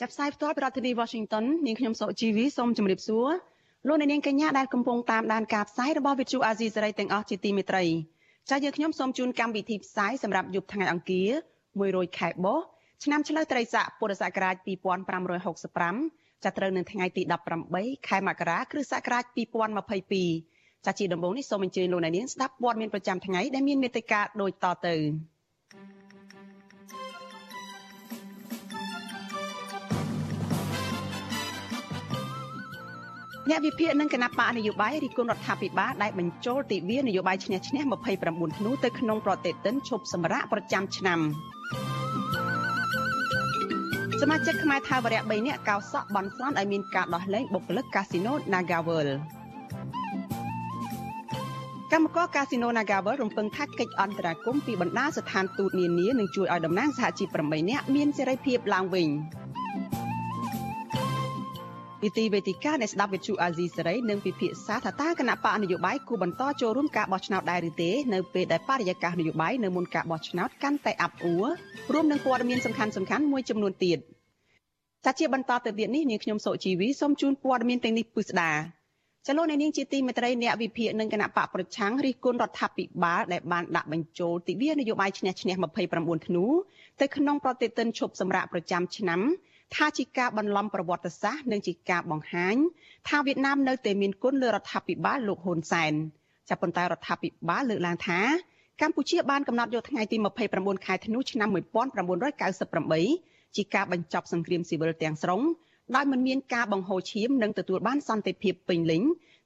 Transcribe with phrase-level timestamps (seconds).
[0.00, 3.28] ចាប់ផ្សាយផ្ទាល់ពីរដ្ឋធានី Washington នាងខ្ញុំសុជីវីសូមជម្រាបសួរ
[3.88, 7.84] លោកអ្នកនាងកញ្ញាដែលកំពុងតាមដានការផ្សាយរបស់ Vithu Azisari ទាំងអស់ជាទីមេត្រី
[8.48, 11.30] ចា៎យើងខ្ញុំសូមជូនកម្មវិធីផ្សាយសម្រាប់យប់ថ្ងៃអង្គារ
[11.74, 12.64] 100ខែបុស្ស
[13.04, 14.54] ឆ្នាំឆ្លូវត្រីស័កពុរសករាជ
[15.68, 17.22] 2565ចាប់ត្រូវនៅថ្ងៃទី
[17.64, 19.24] 18ខែមករាគ្រិស្តសករាជ
[20.04, 24.96] 2022ចាជាដំបូងនេះសូមអញ្ជើញលោកអ្នកនាងស្ដាប់ព័ត៌មានប្រចាំថ្ងៃដែលមានមេត្តាដូចតទៅ
[33.50, 37.82] អ្នកវិភាគនឹងគណៈបកនយោបាយរិះគន់រដ្ឋាភិបាលដែលបញ្ចូលទិវានយោបាយឈ្នះឈ្នះ
[38.20, 41.20] 29ធ្នូទៅក្នុងប្រតិទិនឈប់សម្រាកប្រចាំឆ្នាំ
[44.20, 49.08] សមាជិកខ្មែរថាវរៈ3នាក់កោសក់បន់ស្រន់ឲ្យមានការដោះលែងបុគ្គលិកកាស៊ីណូ Nagavel
[51.92, 59.08] កម្មករកាស៊ីណូ Nagavel រំពឹងថាកិច្ចអន្តរាគមន៍ពីបណ្ដាស្ថានទូតនានានឹងជួយឲ្យតំណាងសហជីព8នាក់មានសេរីភាពឡើងវិញ
[62.04, 71.46] នីតិវេទិកានៃស្ដាប់វិទ្យុអាស៊ីសេរីនឹងពិភាក្សាថាតើគណៈបកនយោបាយគូបន្តចូលរួមការបោះឆ្នោតដែរឬទេនៅពេលដែលបរិយាកាសនយោបាយនៅមុនការបោះឆ្នោតកាន់តែអាប់អួរ
[71.92, 73.98] រួមនឹងព័ត៌មានសំខាន់ៗមួយចំនួនទៀត
[75.04, 78.52] ចាជាបន្តទៅទៀតនេះនាងខ្ញុំសុជីវីសូមជូនព័ត៌មានទាំងនេះពិស្ដា
[79.26, 85.54] ចលនានាងជាទីមេត្រីអ្នកវិភាគនឹងគណៈបកប្រឆាំងរិះគន់រដ្ឋាភិបាលដែលបានដាក់បញ្ចូលទិវានយោបាយឈ្នះឈ្នះ
[85.90, 86.44] 29ធ្នូ
[87.00, 89.20] ទៅក្នុងប្រតិទិនឈប់សម្រាកប្រចាំឆ្នាំ
[89.76, 92.56] ថាជាការបន្លំប្រវត្តិសាស្ត្រនិងជាការបង្ហាញ
[93.08, 95.92] ថាវៀតណាមនៅតែមានគុណលើរដ្ឋាភិបាលលោកហ៊ុនសែន
[96.48, 98.20] ចាប់ប៉ុន្តែរដ្ឋាភិបាលលើកឡើងថា
[98.80, 100.16] កម្ពុជាបានកំណត់យកថ្ងៃទី
[100.50, 105.40] 29ខែធ្នូឆ្នាំ1998ជាការបញ្ចប់សង្គ្រាមស៊ីវិលទាំងស្រុង
[105.94, 109.02] ដោយមិនមានការបង្ហូរឈាមនិងទទួលបានសន្តិភាពពេញលេញ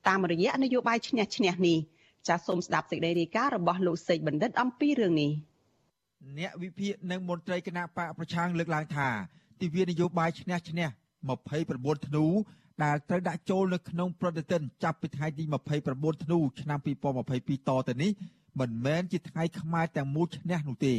[0.09, 1.79] តាមរយៈនយោបាយឈ្នះឈ្នះនេះ
[2.29, 5.31] ចាសសូមស្ដាប់សេចក្តីរាយការណ៍របស់លោកសេកបណ្ឌិតអំពីរឿងនេះ
[6.39, 9.09] អ្នកវិភាគនិងមន្ត្រីគណៈបកប្រឆាំងលើកឡើងថា
[9.61, 10.89] ទិវានយោបាយឈ្នះឈ្នះ
[11.47, 12.25] 29ធ្នូ
[12.85, 15.45] ដែលត្រូវដាក់ចូលនៅក្នុងប្រតិទិនចាប់ពីថ្ងៃទី
[15.85, 18.11] 29ធ្នូឆ្នាំ2022តទៅនេះ
[18.61, 20.95] មិនមែនជាថ្ងៃខ្មែរទាំងមូលឈ្នះនោះទេ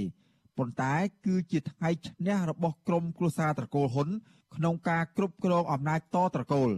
[0.58, 0.94] ប៉ុន្តែ
[1.26, 4.10] គឺជាថ្ងៃឈ្នះរបស់ក្រមគ្រួសារត្រកូលហ៊ុន
[4.56, 6.70] ក្នុងការគ្រប់គ្រងអំណាចតត្រកូល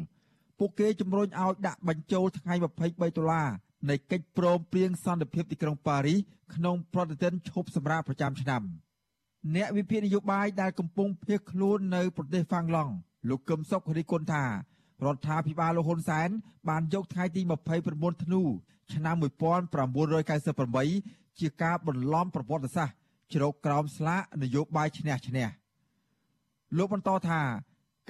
[0.60, 3.50] ពួកគេជំរុញឲ្យដាក់បញ្ចូលថ្ងៃ23ដុល្លារ
[3.90, 6.20] នៃកិច្ចព្រមព្រៀងសន្តិភាពទីក្រុងប៉ារីស
[6.56, 8.62] ក្នុងប្រតិទិនឈប់សម្រាកប្រចាំឆ្នាំ។
[9.54, 12.94] អ្នកវិភាគនយោបាយដែលកំពុងភៀសខ្លួននៅប្រទេសហ្វាំងឡង់
[13.30, 14.44] លោកកឹមសុខរិះគន់ថា
[15.06, 16.30] រដ្ឋាភិបាលលោកហ៊ុនសែន
[16.70, 17.42] បានយកថ្ងៃទី
[17.82, 18.42] 29ធ្នូ
[18.94, 19.16] ឆ្នាំ
[20.44, 22.96] 1998ជាការបន្លំប្រវត្តិសាស្ត្រ
[23.34, 25.48] ជ្រោកក្រោមស្លាកនយោបាយឈ្នះឈ្នះ
[26.78, 27.42] លោកបន្តថា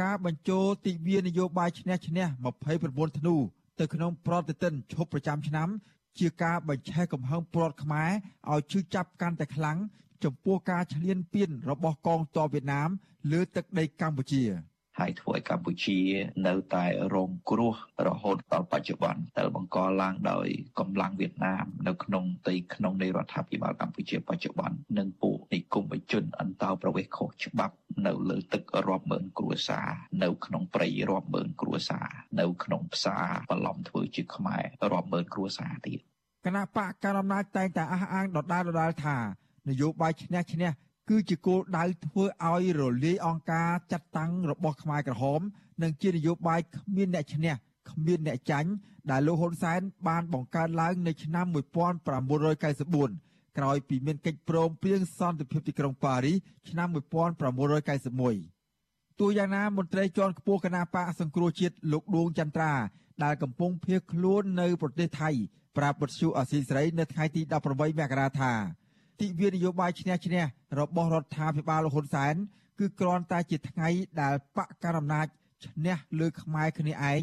[0.02, 2.26] ការបញ្ចូលទិវានយោបាយឈ្នះឈ្នះ
[2.72, 3.36] 29ធ្នូ
[3.80, 5.70] ទៅក្នុងប្រតិទិនឈប់ប្រចាំឆ្នាំ
[6.20, 8.12] ជាការបញ្ឆេះកំហឹងពលរដ្ឋខ្មែរ
[8.52, 9.78] ឲ្យឈឺចាប់កាន់តែខ្លាំង
[10.26, 12.90] ចំពោះការឈ្លានពានរបស់កងទ័ពវៀតណាម
[13.32, 14.44] លើទឹកដីកម្ពុជា
[15.00, 16.00] ហើយធ្វើឲ្យកម្ពុជា
[16.48, 17.74] នៅតែរងគ្រោះ
[18.08, 20.48] រហូតដល់បច្ចុប្បន្នដែលបង្កឡើងដោយ
[20.80, 27.76] កម្លាំងវៀតណាមនៅក្នុងទីក្នុងនៃរដ្ឋាភិបាលកម្ពុជាបច្ចុប្បន្ននិងពួកនិគមជនអន្តោប្រវេសន៍ខុសច្បាប់
[28.08, 29.88] នៅលើទឹករាប់ម៉ឺនគ្រួសារ
[30.24, 32.08] នៅក្នុងព្រៃរាប់ម៉ឺនគ្រួសារ
[32.40, 36.00] នៅក្នុងផ្សារបន្លំធ្វើជាខ្មែររាប់ម៉ឺនគ្រួសារទៀត
[36.46, 39.18] គណៈបកកណ្ដាលអំណាចតែងតែអះអាងដដែលដដែលថា
[39.70, 40.70] នយោបាយឈ្នះឈ្នះ
[41.10, 45.42] គឺជាគោលដៅធ្វើឲ្យរលាយអង្គការចាត់តាំងរបស់ខ្មែរក្រហម
[45.84, 47.54] និងជានយោបាយគ្មានអ្នកឈ្នះ
[47.90, 48.70] គ្មានអ្នកចាញ់
[49.12, 51.58] ដែលលោកហ៊ុនសែនបានបង្កើតឡើងនៅឆ្នាំ1994
[53.58, 56.38] ក្រោយពីមានកិច្ចព្រមព្រៀងសន្តិភាពទីក្រុងប៉ារីស
[56.70, 57.00] ឆ្នាំ1991
[59.20, 62.74] ទោះយ៉ាងណាមន្ត្រីជាន់ខ្ពស់គណៈបកសង្គ្រោះជាតិលោកដួងចន្ទ្រា
[63.24, 65.30] ដែលកំពុងភៀសខ្លួននៅប្រទេសថៃ
[65.78, 68.54] ប្រាប់បទសុអសីស្រីនៅថ្ងៃទី18មករាថា
[69.22, 70.44] ទិវានយោបាយឈ្នះឈ្នះ
[70.80, 72.36] របស់រដ្ឋាភិបាលលហ៊ុនសែន
[72.80, 73.90] គឺគ្រាន់តែជាថ្ងៃ
[74.22, 75.28] ដែលបកកណ្ដាលអំណាច
[75.66, 77.22] ឈ្នះលើខ្មែរគ្នាឯង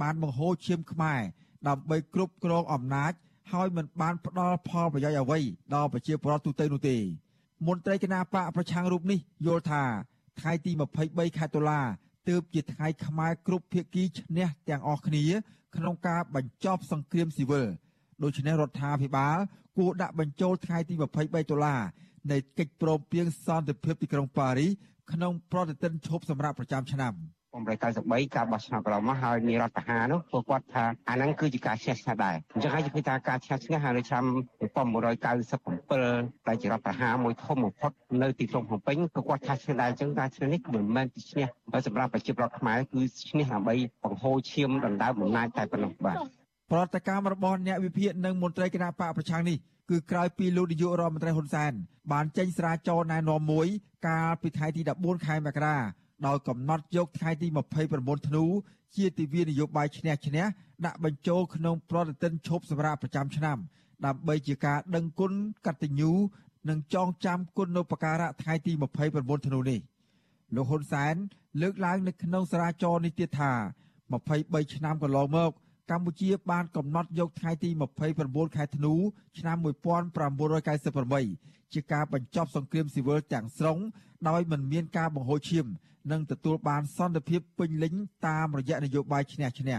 [0.00, 1.20] បានបង្ហូរឈាមខ្មែរ
[1.68, 3.12] ដើម្បីគ្រប់គ្រងអំណាច
[3.52, 5.40] ហើយមិនបានផ្ដល់ផលប្រយោជន៍អ្វី
[5.74, 6.96] ដល់ប្រជាពលរដ្ឋទូទៅនោះទេ
[7.66, 9.82] មន្ត្រីគណៈបកប្រឆាំងរូបនេះយល់ថា
[10.40, 10.72] ថ្ងៃទី
[11.04, 11.80] 23ខែតុលា
[12.28, 15.24] ទើបជាថ្ងៃខ្មែរគ្រប់ភាគីឈ្នះទាំងអស់គ្នា
[15.76, 17.66] ក្នុងការបញ្ចប់សង្គ្រាមស៊ីវិល
[18.24, 19.38] ដូច្នេះរដ្ឋាភិបាល
[19.78, 21.82] គួរដាក់បញ្ចូលថ្ងៃទី23ដុល្លារ
[22.32, 24.70] នៃកិច្ចព្រមព្រៀងសន្តិភាពទីក្រុងប៉ារីស
[25.12, 27.14] ក្នុងប្រតិទិនឈប់សម្រាប់ប្រចាំឆ្នាំ
[27.54, 34.24] 1993ការបោះឆ្នោតកន្លងមកហើយមានរដ្ឋប្រហារនោះពួកគាត់ថាអាហ្នឹងគឺជាការឈ្នះឈ្នះដែរអញ្ចឹងហើយគេថាការឈ្នះឈ្នះហើយនៅឆ្នាំ
[34.62, 37.92] 1997ដែលជារដ្ឋប្រហារមួយធំបំផុត
[38.22, 41.46] នៅទីក្រុងភ្នំពេញក៏គាត់ថាឈ្នះដែរអញ្ចឹងការឈ្នះនេះមិនមែនជាឈ្នះ
[41.86, 43.74] សម្រាប់ប្រជាពលរដ្ឋខ្មែរគឺឈ្នះដើម្បី
[44.04, 49.56] បង្ហូរឈាមដណ្ដើមអំណាចតែប៉ុណ្ណោះបាទ ប្រតិកម្មរបស់អ្នកវិភាគនិងមន្ត្រីគណៈបកប្រឆាំងនេះ
[49.90, 51.72] គឺក្រោយពីលោកនាយករដ្ឋមន្ត្រីហ៊ុនសែន
[52.12, 53.66] បានចេញស្រាវចរណែនាំមួយ
[54.06, 55.76] កាលពីថ្ងៃទី14ខែមករា
[56.26, 57.46] ដោយកំណត់យកថ្ងៃទី
[57.86, 58.44] 29ធ្នូ
[58.96, 60.44] ជាទិវានយោបាយឈ្នះឈ្នះ
[60.84, 63.58] ដាក់បញ្ចូលក្នុងប្រតិទិនឈប់សម្រាកប្រចាំឆ្នាំ
[64.06, 65.32] ដើម្បីជាការដឹងគុណ
[65.66, 66.12] កតញ្ញូ
[66.68, 68.72] និងចងចាំគុណូបការៈថ្ងៃទី
[69.10, 69.80] 29ធ្នូនេះ
[70.54, 71.14] លោកហ៊ុនសែន
[71.60, 73.52] លើកឡើងនៅក្នុងសារាចរនេះទៀតថា
[74.12, 75.50] 23ឆ្នាំកន្លងមក
[75.90, 77.70] កម្ពុជាបានកំណត់យកថ្ងៃទី
[78.12, 78.94] 29ខែធ្នូ
[79.38, 83.78] ឆ្នាំ1998ជាការបញ្ចប់សង្គ្រាមស៊ីវិលទាំងស្រុង
[84.28, 85.66] ដោយមិនមានការបង្ហូរឈាម
[86.12, 87.94] និងទទួលបានសន្តិភាពពេញលេញ
[88.26, 89.76] តាមរយៈនយោបាយឈ្នះឈ្នះ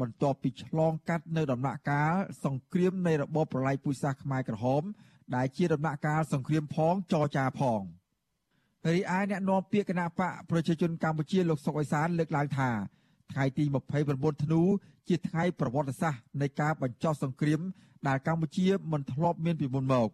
[0.00, 2.14] បន្ទាប់ពីឆ្លងកាត់នៅដំណាក់កាល
[2.44, 4.82] សង្គ្រាមនៃរបបប្រល័យពូជសាសន៍ខ្មែរក្រហម
[5.34, 7.80] ដែលជាដំណាក់កាលសង្គ្រាមផងចរចាផង
[8.94, 12.70] រីឯអ្នកនាំពាក្យគណៈបកប្រជាជនកម្ពុជាលោកសុកអេសានលើកឡើងថា
[13.32, 13.64] ថ្ងៃទី
[14.04, 14.60] 29ធ្នូ
[15.08, 17.60] ជាថ្ងៃប្រវត្តិសាស្ត្រនៃការបញ្ចប់សង្គ្រាម
[18.08, 20.08] ដែលកម្ពុជាមិនធ្លាប់មានពីមុនមក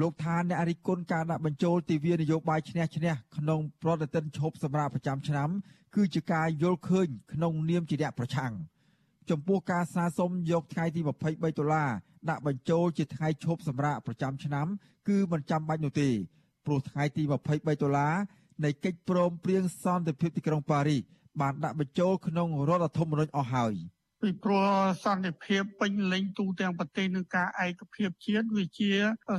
[0.00, 5.48] លោកថាអ្នករិះគន់ការដាក់បញ្ចូលទិវានយោបាយឈ្នះឈ្នះក្នុងប្រតិទិនឈប់សម្រាប់ប្រចាំឆ្នាំ
[5.94, 8.52] គឺជាការយល់ឃើញក្នុងនាមជាអ្នកប្រឆាំង
[9.30, 11.90] ចំពោះការស្នើសុំយកថ្ងៃទី23ដុល្លារ
[12.28, 14.66] ដាក់បញ្ចូលជាថ្ងៃឈប់សម្រាកប្រចាំឆ្នាំ
[15.08, 16.08] គឺមិនចាំបាច់នោះទេ
[16.66, 17.22] ព្រោះថ្ងៃទី
[17.52, 18.14] 23ដុល្លារ
[18.64, 21.00] នៃកិច្ចព្រមព្រៀងសន្តិភាពទីក្រុងប៉ារីស
[21.40, 23.74] បានដាក់បញ្ចូលក្នុងរដ្ឋធម្មនុញ្ញអស់ហើយ។
[24.22, 24.66] ពីព្រោះ
[25.04, 28.92] សន្តិភាពពេញលេញទូទាំងប្រទេសនឹងការឯកភាពជាតិវាជា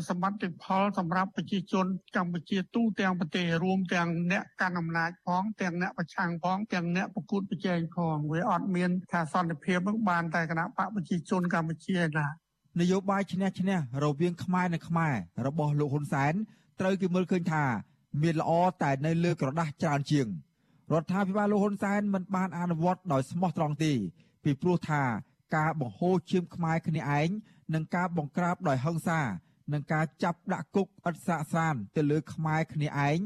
[0.10, 1.86] សម្បត្តិផលសម្រាប់ប្រជាជន
[2.18, 12.28] កម្ពុជាទូទាំងប្រទេសរួមទាំងអ្នកកាន់អំណាចផងទាំងអ្នកប្រឆាំងផងទាំងអ្នកប្រកួតប្រជែងផងវាអត់មានថាសន្តិភាពនឹងបានតែគណៈបកប្រជាជនកម្ពុជាណា
[12.80, 15.16] នយោបាយឈ្នះឈ្នះរវាងខ្មែរនិងខ្មែរ
[15.48, 16.34] របស់លោកហ៊ុនសែន
[16.80, 17.64] ត្រូវគេមើលឃើញថា
[18.22, 18.52] មានល្អ
[18.82, 20.28] តែនៅលើក្រដាស់ច្រើនជាង
[20.94, 23.94] រដ្ឋាភិបាលលោកហ៊ុនសែនមិនបានអនុវត្តដោយស្មោះត្រង់ទេ
[24.44, 25.04] ពីព្រោះថា
[25.56, 27.30] ការបង្ហូរឈាមខ្មែរគ្នាឯង
[27.74, 29.22] និងការបង្ក្រាបដោយហិង្សា
[29.74, 33.18] និងការចាប់ដាក់គុកឥតសាកសានទៅលើខ្មែរគ្នាឯង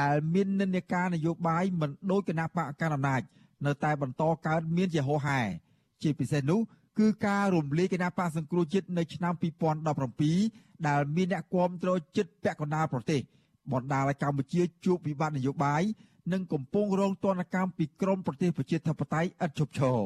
[0.00, 3.22] ដែលមាននិន្នាការនយោបាយមិនដូចគណៈបកកណ្ដាលអំណាច
[3.66, 5.40] នៅតែបន្តកើតមានជាហោហែ
[6.02, 6.60] ជាពិសេសនោះ
[6.98, 9.32] គឺការរំលាយគណៈបកសង្គ្រោះជាតិនៅឆ្នាំ
[10.10, 13.20] 2017ដែលមានអ្នកគាំទ្រចិត្តពាក់កណ្ដាលប្រទេស
[13.72, 15.82] បណ្ដាលឲ្យកម្ពុជាជួបវិបត្តិនយោបាយ
[16.32, 19.98] និងកំពុងរងទណ្ឌកម្មពីក្រមប្រទេសប្រជាធិបតេយ្យឥតឈប់ឈរ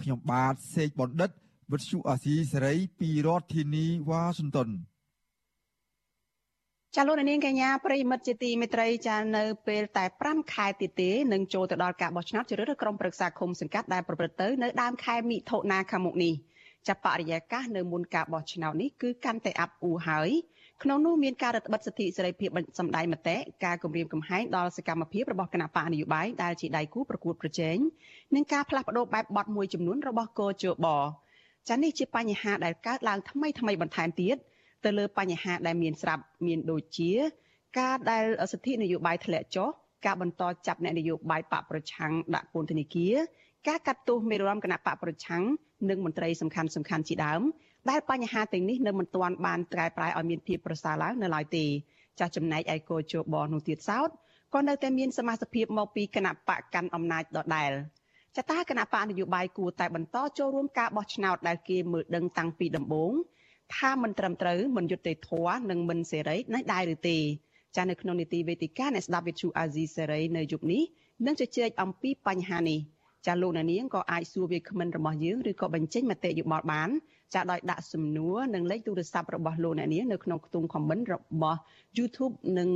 [0.00, 1.30] ខ្ញុំបាទសេកបណ្ឌិត
[1.72, 4.70] វិទ្យុអាស៊ីសេរីពីរដ្ឋធានីវ៉ាស៊ីនតោន
[6.96, 16.34] ចាលោកនាងកញ្ញាប្រិមិត្តជាទីមេត្រីចានៅពេលតែ5ខែទៀតទេនឹងចូលទៅដល់ការបោះឆ្នោតជ្រើសរើសក្រុមប្រឹក្សាឃុំសង្កាត់ដែលប្រព្រឹត្តទៅនៅដើមខែមិថុនាខាងមុខនេះ
[16.88, 20.30] ចាប់បរិយាកាសនៅមុនការបោះឆ្នោតនេះគឺកាន់តែអាប់អួរហើយ
[20.82, 22.48] ក្នុងនោះមានការរឹតបន្តឹងសិទ្ធិសេរីភាព
[22.78, 27.76] សម្ដែងមតិការគម្រាមកំហែងដល់សកម្មភាពរបស់គណៈបកនយោបាយដែលជាដៃគូប្រកួតប្រជែង
[28.34, 30.88] និងការផ្លាស់ប្តូរបែបបទមួយចំនួនរបស់កោជប
[31.68, 34.36] ចានេះជាបញ្ហាដែលកើតឡើងថ្មីថ្មីបន្ថែមទៀត
[34.84, 37.10] ទៅលើបញ្ហាដែលមានស្រាប់មានដូចជា
[37.78, 39.68] ការដែលសិទ្ធិនយោបាយធ្លាក់ចុះ
[40.06, 43.14] ការបន្តចាប់អ្នកនយោបាយបកប្រឆាំងដាក់ពន្ធនាគារ
[43.68, 45.42] ការកាត់ទោសមេរោគគណៈបកប្រឆាំង
[45.90, 47.42] និងមន្ត្រីសំខាន់សំខាន់ជាដើម
[47.90, 51.64] ដែលបញ្ហាទាំងនេះនៅមិនទាន់បានត្រែប្រែឲ្យមានភាពប្រសើរឡើងនៅឡើយទេ
[52.18, 54.08] ចាស់ចំណែកឯកោជបនោះទៀតសោត
[54.54, 57.72] ក៏នៅតែមានសមាជិកមកពីគណៈបកកាន់អំណាចដដែល
[58.36, 63.12] ចតាគណៈបកនយោបាយគួរតែបន្តចូលរួមការបោះឆ្នោតដែលគេមើលដឹងតាំងពីដំបូង
[63.76, 67.18] ថាមិនត្រឹមត្រូវមិនយុត្តិធម៌និងមិនសេរីនៅដែរឬទេ
[67.76, 70.82] ចានៅក្នុងនីតិវេទិកាអ្នកស្ដាប់វិទ្យុអាស៊ីសេរីនៅយុគនេះ
[71.26, 72.80] នឹងជជែកអំពីបញ្ហានេះ
[73.26, 76.90] ចាលោកនាងក៏អាចសួរវាគ្មិនរបស់យើងឬក៏បញ្ចេញមតិយោបល់បាន
[77.34, 81.58] ចាដោយដាក់សំណួរនិងលេខទូរស័ព្ទរបស់លោកអ្នកនាងនៅក្នុងខ្ទង់ comment របស់
[81.98, 82.68] YouTube និង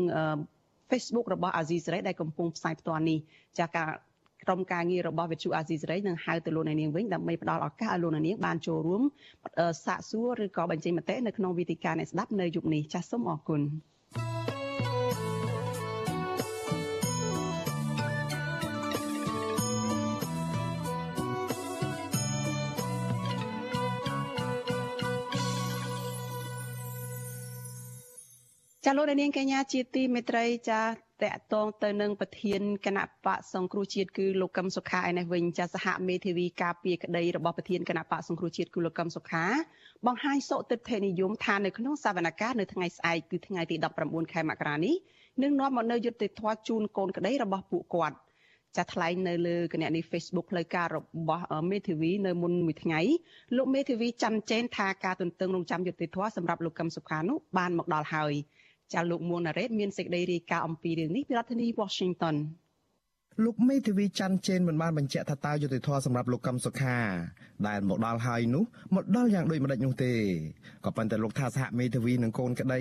[0.91, 3.19] Facebook របស់ Azizi Saray ដែលកំពុងផ្សាយផ្ទាល់នេះ
[3.59, 3.89] ចាការ
[4.45, 9.03] ក្រុមការងាររបស់វិទ្យុអាស៊ីសេរីនឹងហៅទៅលោកនាងវិញដើម្បីផ្ដល់ឱកាសឲ្យលោកនាងបានចូលរួម
[9.87, 13.61] សាកសួរឬក៏បញ្ចេញមតិនៅក្នុងវេទិកាអ្នកស្ដាប់នៅយុគនេះចាសសូមអរគុណ
[28.89, 30.81] ចាលោកនាងកញ្ញាជាទីមេត្រីចា
[31.23, 39.45] តកតងទៅនឹងប្រធានគណៈបកសង្គ្រោះជាតិគឺលោកកឹមសុខាឯនេះវិញចាសហមេធាវីការពារក្តីរបស់ប្រធានគណៈបកសង្គ្រោះជាតិគឺលោកកឹមសុខា
[40.07, 44.95] បង្ហាញសុទិដ្ឋិនិយមថានៅក្នុងសវនកម្មនៅថ្ងៃស្អែកគឺថ្ងៃទី19ខែមករានេះ
[45.43, 48.17] នឹងនាំមកនៅយុត្តិធម៌ជូនកូនក្តីរបស់ពួកគាត់
[48.77, 53.01] ចាត់ថ្លែងនៅលើគណនី Facebook ផ្លូវការរបស់មេធាវីនៅមុនមួយថ្ងៃ
[53.57, 58.35] លោកមេធាវីច័ន្ទចែនថាការទន្ទឹងរង់ចាំយុត្តិធម៌សម្រាប់លោកកឹមសុខានោះបានមកដល់ហើយ
[58.95, 62.37] ចាលោកមួងណារ៉េតមានសេចក្តីរាយការណ៍អំពីរឿងនេះពីរដ្ឋធានី Washington
[63.45, 66.99] លោកមេធាវីច័ន្ទជេនមិនបានបញ្ជាក់ថាតើយុតិធធសម្រាប់លោកកឹមសុខា
[67.69, 68.65] ដែលមកដល់ហើយនោះ
[68.97, 70.15] មកដល់យ៉ាងដូចម្ដេចនោះទេ
[70.85, 72.81] ក៏ប៉ុន្តែលោកថាសហមេធាវីនិងកូនក្តី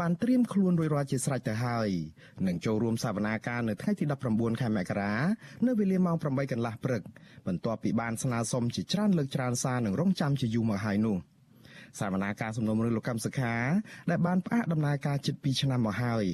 [0.00, 1.88] បានត្រៀមខ្លួនរួចរាល់ជាស្រេចទៅហើយ
[2.46, 5.14] នឹងចូលរួមសវនាការនៅថ្ងៃទី19ខែមករា
[5.66, 7.02] នៅវេលាម៉ោង8កន្លះព្រឹក
[7.46, 11.18] បន្ទាប់ពីបានស្នើសុំជាច្រើនលើកច្រើនសារនឹងរងចាំជាយូរមកហើយនោះ។
[12.00, 13.54] សវនាការសំណុំរឿងលោកកម្មសខា
[14.10, 16.24] ដែលបានផ្អាកដំណើរការជិត2ឆ្នាំមកហើយ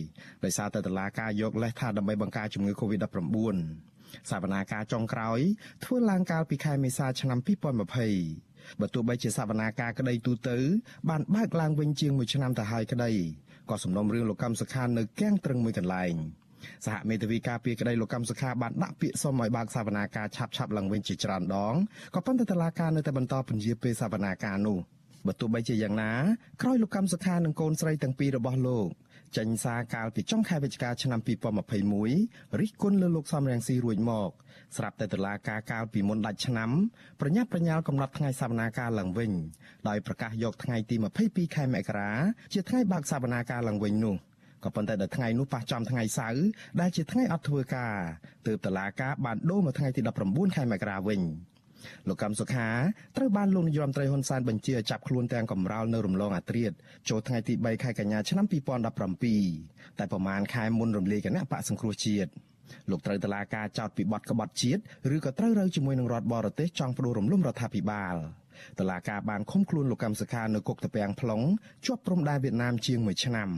[0.45, 3.57] ដោយសារតែតឡាការយកលេសថាដើម្បីបង្ការជំងឺ Covid-19
[4.31, 5.39] សវនាការចុងក្រោយ
[5.85, 7.39] ធ្វើឡើងកាលពីខែមេសាឆ្នាំ
[8.15, 10.59] 2020បើទោះបីជាសវនាការក្តីទូទៅ
[11.11, 13.13] បានបើកឡើងវិញជាង1ឆ្នាំទៅហើយក្តី
[13.71, 16.15] ក៏សំណុំរឿងលោកកម្មសខានៅគាំងត្រឹងមួយកន្លែង
[16.87, 21.75] សហមេធាវីការពីក្តីលោកកម្មសខាបានដាក់ពាក្យសុំឲ្យបើកសវនាការឆាប់ឆាប់ឡើងវិញជាច្រើនដង
[22.15, 24.79] ក៏ប៉ុន្តែតឡាការនៅតែបន្តពន្យាពេលសវនាការនោះ។
[25.27, 26.13] បើទោះបីជាយ៉ាងណា
[26.63, 28.89] ក្រោយលោកកម្មសខានិងកូនស្រីទាំងពីររបស់លោក
[29.37, 31.21] ចេញសារកាលពីចុងខែវិច្ឆិកាឆ្នាំ
[31.89, 34.31] 2021រិះគន់លើលោកសំរងស៊ីរួចមក
[34.77, 36.71] ស្រាប់តែតុលាការកាលពីមុនដាច់ឆ្នាំ
[37.21, 39.33] ប្រញាប់ប្រញាល់កំណត់ថ្ងៃសវនាការឡើងវិញ
[39.89, 40.97] ដោយប្រកាសយកថ្ងៃទី
[41.27, 42.13] 22ខែមករា
[42.55, 44.17] ជាថ្ងៃបើកសវនាការឡើងវិញនោះ
[44.65, 46.45] ក៏ប៉ុន្តែដល់ថ្ងៃនោះប៉ះចំថ្ងៃសៅរ៍
[46.81, 47.97] ដែលជាថ្ងៃអត់ធ្វើការ
[48.47, 51.21] ទើបតឡាការបានដូរមកថ្ងៃទី19ខែមករាវិញ
[52.09, 52.69] លោកកម្មសុខា
[53.17, 56.73] ត្រូវបានលោកនាយរដ្ឋមន្ត្រីហ៊ុនសែនបញ្ជាឲ្យចាប់ខ្លួនទាំងកំរោលនៅរំលងអាត្រៀត
[57.09, 62.31] ចូលថ្ងៃទី3ខែកញ្ញាឆ្នាំ2017តែប្រមាណខែមុនរំលាយគណៈបកសង្គ្រោះជាតិ
[62.91, 64.81] លោកត្រូវតឡាការចោតពីបទក្បត់ជាតិ
[65.15, 68.17] ឬក៏ត្រូវរើជាមួយនឹងរដ្ឋបរទេសចង់ផ្ដួលរំលំរដ្ឋាភិបាល
[68.79, 71.45] តឡាការបានឃុំខ្លួនលោកកម្មសខានៅគុកតាពាំង plong
[71.87, 73.51] ជាប់ព្រំដែនវៀតណាមជាង1ឆ្នាំ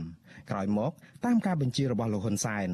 [0.49, 0.91] ក្រោយមក
[1.25, 2.69] តាមការបញ្ជារបស់លោកហ៊ុនសែន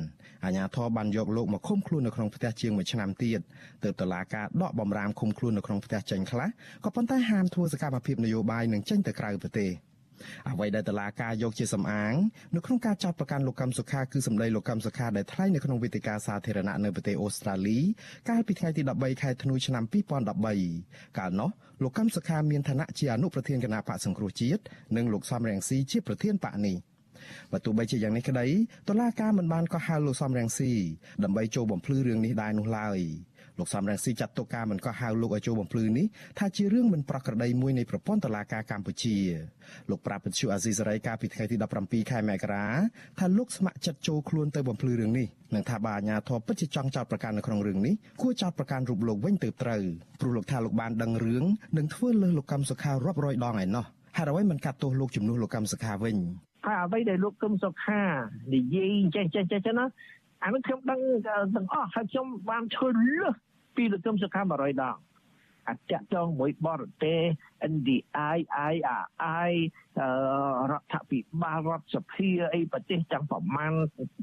[0.45, 3.39] អាជ្ញាធរបានយកលោកមកឃុំខ្លួននៅក្នុងផ្ទះជាង1ឆ្នាំទៀត
[3.83, 6.47] ទើបតឡាការដកបំរាមឃុំខ្លួននៅក្នុងផ្ទះចេញខ្លះ
[6.86, 9.71] ក៏ប៉ុន្តែហាមធ្វើសកម្មភាពនយោបាយនិងចេញទៅក្រៅប្រទេស
[10.50, 12.13] អ្វីដែលតឡាការយកជាសំអាង
[12.55, 17.79] នៅក្នុងការចាប់ប្រកាន់លោកកម្មសុខាគឺសម្ដីលោកកម្មសុខាដែលថ្លែងនៅក្នុងវេទិកាសាធារណៈនៅប្រទេសអូស្ត្រាលី
[18.29, 19.83] កាលពីថ្ងៃទី13ខែធ្នូឆ្នាំ
[20.51, 21.50] 2013កាលនោះ
[21.83, 24.62] លោកកម្មសុខាមានឋានៈជាអនុប្រធានគណៈបកសង្គ្រោះជាតិ
[24.97, 26.77] និងលោកសំរងស៊ីជាប្រធានបកនេះ
[27.51, 28.48] បើទោះបីជាយ៉ាងនេះក្តី
[28.89, 30.72] តុលាការមិនបានកោះហៅលោកសំរងស៊ី
[31.24, 33.00] ដើម្បីចូលបំភ្លឺរឿងនេះដែរនោះឡើយ
[33.60, 36.05] លោកសំរងស៊ីចាត់ទុកការមិនកោះហៅលោកឲ្យចូលបំភ្លឺនេះ
[36.39, 39.17] ថាជារឿងមិនប្រក្រតីមួយនៃប្រព័ន្ធតុលាការកម្ពុជា
[39.89, 42.65] លោកប្រាប់បញ្ជាអាស៊ីសេរីកាលពីថ្ងៃទី17ខែមករា
[43.19, 49.84] ថាលោកស្ម័គ្រចិត្តចូលខ្លួនទៅបំភ្លឺរឿងនេះនិងថាបើអាជ្ញាធរពិតជាចង់ចោទប្រកាន់នៅក្នុងរឿងនេះគួរចោទប្រកាន់រូបលោកវិញទៅត្រូវ
[50.22, 51.43] ព្រោះលោកថាលោកបានដឹងរឿង
[51.77, 53.86] និងធ្វើលើសលោកកម្មសុខារាប់រយដងឯណោះ
[54.17, 56.17] ហេតុអ្វីមិនកាត់ទោសលោកជំនួសលោកកម្មសុខាវិញ
[56.67, 58.01] ហើយអ្វីដែលលោកកឹមសុខា
[58.53, 59.86] និយាយចេះចេះចេះចេះណា
[60.43, 61.00] អានោះខ្ញុំដឹង
[61.55, 63.33] ទាំងអស់ហើយខ្ញុំបានឈើលើស
[63.75, 64.97] ពីលោកកឹមសុខា100ដង
[65.67, 67.19] អាចតចងមួយបរទេស
[67.71, 68.38] NDI
[68.71, 69.51] IRI
[70.71, 73.71] រដ្ឋភិបាលរដ្ឋសភាអីប្រទេសទាំងប្រមាណ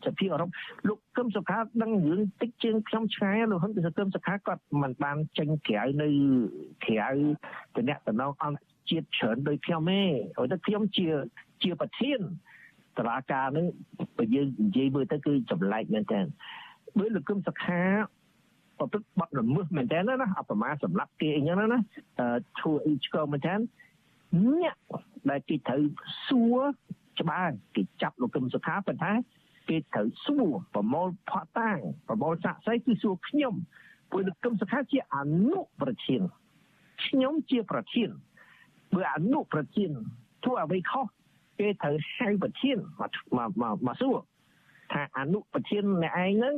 [0.06, 0.50] សភាអឺរ៉ុប
[0.88, 6.08] លោកកឹមសុខាដឹងរឿងតិចជាងខ្ញុំឆ្ងាយលោកហ៊ុនពីកឹមសុខាគាត់មិនបានចេញក្រៅនៅ
[6.84, 7.10] ក្រៅ
[7.76, 10.02] តំណតំណងអង្គ ជាតិច្រើនដោយខ្ញុំទេ
[10.36, 11.06] ហើយតែខ្ញុំជា
[11.62, 12.20] ជាប្រធាន
[12.98, 13.66] តឡាការនឹង
[14.16, 16.20] បើយើងនិយាយមើលទៅគឺចម្លែកមែនតើ
[16.98, 17.82] បើលោកគឹមសុខា
[18.78, 21.78] ប្រព្រឹត្តបទល្មើសមែនតើណាអបមាសម្រាប់គេអីចឹងណា
[22.60, 23.54] ធ្វើអីឆ្កមែនតើ
[24.52, 24.76] អ្នក
[25.30, 25.82] ដែលគេត្រូវ
[26.26, 26.60] សួរ
[27.20, 29.12] ច្បាស់គេចាប់លោកគឹមសុខាប៉ុន្តែ
[29.68, 33.54] គេត្រូវសួរប្រមូលផាត់តាំងប្រមូលសាក់សីគឺសួរខ្ញុំ
[34.10, 35.18] ព្រោះលោកគឹមសុខាជាអ
[35.50, 36.22] នុប្រធាន
[37.04, 38.10] ខ្ញុំជាប្រធាន
[38.94, 39.90] បើអនុប្រធាន
[40.44, 41.06] ធ្វើអ្វីខុស
[41.58, 43.02] គេត្រូវហៅប្រធានម
[43.48, 44.16] កមកមកសួរ
[44.92, 46.56] ថាអនុប្រធានអ្នកឯងហ្នឹង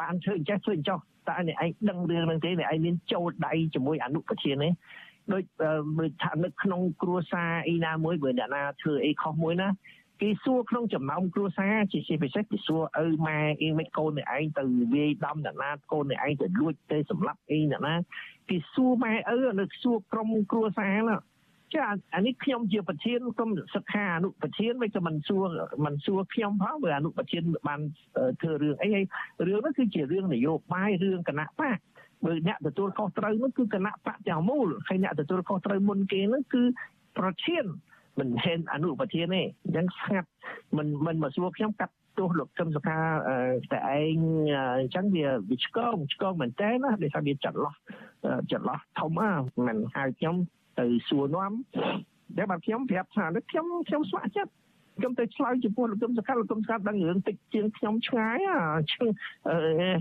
[0.00, 4.68] បានធ្វើអញ្ចេះធ្វើអញ្ចោះតើអ្នកឯងដឹងរឿងហ្នឹងទេអ្នកឯងមានចូលដៃជាមួយអនុប្រធានទេ
[5.32, 5.44] ដូច
[6.00, 9.68] ដូចថានៅក្នុងគ្រួសារអីណាមួយបើអ្នកណាធ្វើអីខុសមួយណា
[10.22, 14.62] គេសួរក្នុងចំណោមគ្រួសារជាពិសេសគេសួរឪម៉ែអីមិនកូនអ្នកឯងទៅ
[14.94, 17.94] វាយដំអ្នកណាកូនអ្នកឯងទៅលួចទៅសម្លាប់អីអ្នកណា
[18.48, 21.16] គេសួរម៉ែឪនៅសួរក្រុមគ្រួសារណា
[21.74, 21.82] ចា
[22.14, 25.46] អានេះខ្ញុំជាប្រធានក្រុមសិក្ខាអនុប្រធានមិនក៏មិនសួរ
[25.86, 27.80] មិនសួរខ្ញុំផងបើអនុប្រធានបាន
[28.40, 29.04] ធ្វើរឿងអីហើយ
[29.46, 31.78] រឿងនោះគឺជារឿងនយោបាយរឿងគណៈបក
[32.24, 36.62] បើអ្នកទទួលខុសត្រូវនោះគឺគណៈបកទាំងមូលហើយអ្នកទទួលខុសត្រូវមុនគេនោះគឺ
[37.18, 37.64] ប្រធាន
[38.18, 40.28] មិនមែនអនុប្រធានទេអញ្ចឹងស្ងាត់
[40.76, 42.98] មិនមិនមកសួរខ្ញុំកាត់ទោសលោកកឹមសុខា
[43.72, 44.18] តែឯង
[44.80, 47.74] អញ្ចឹងវាវាឆ្កងឆ្កងមែនតើណាដោយសារវាចាត់លោះ
[48.50, 49.30] ចាត់លោះធំណា
[49.66, 50.36] មិនហៅខ្ញុំ
[50.78, 51.52] ទៅសួរនាំ
[52.38, 54.52] តែបាទខ្ញុំប្រាប់ថាខ្ញុំខ្ញុំស្ម័គ្រចិត្ត
[54.98, 58.38] ខ្ញុំទៅឆ្លើយចំពោះលោកគឹមសកាលោកគឹមសកាដឹងរឿងតិចជាងខ្ញុំឆ្ងាយ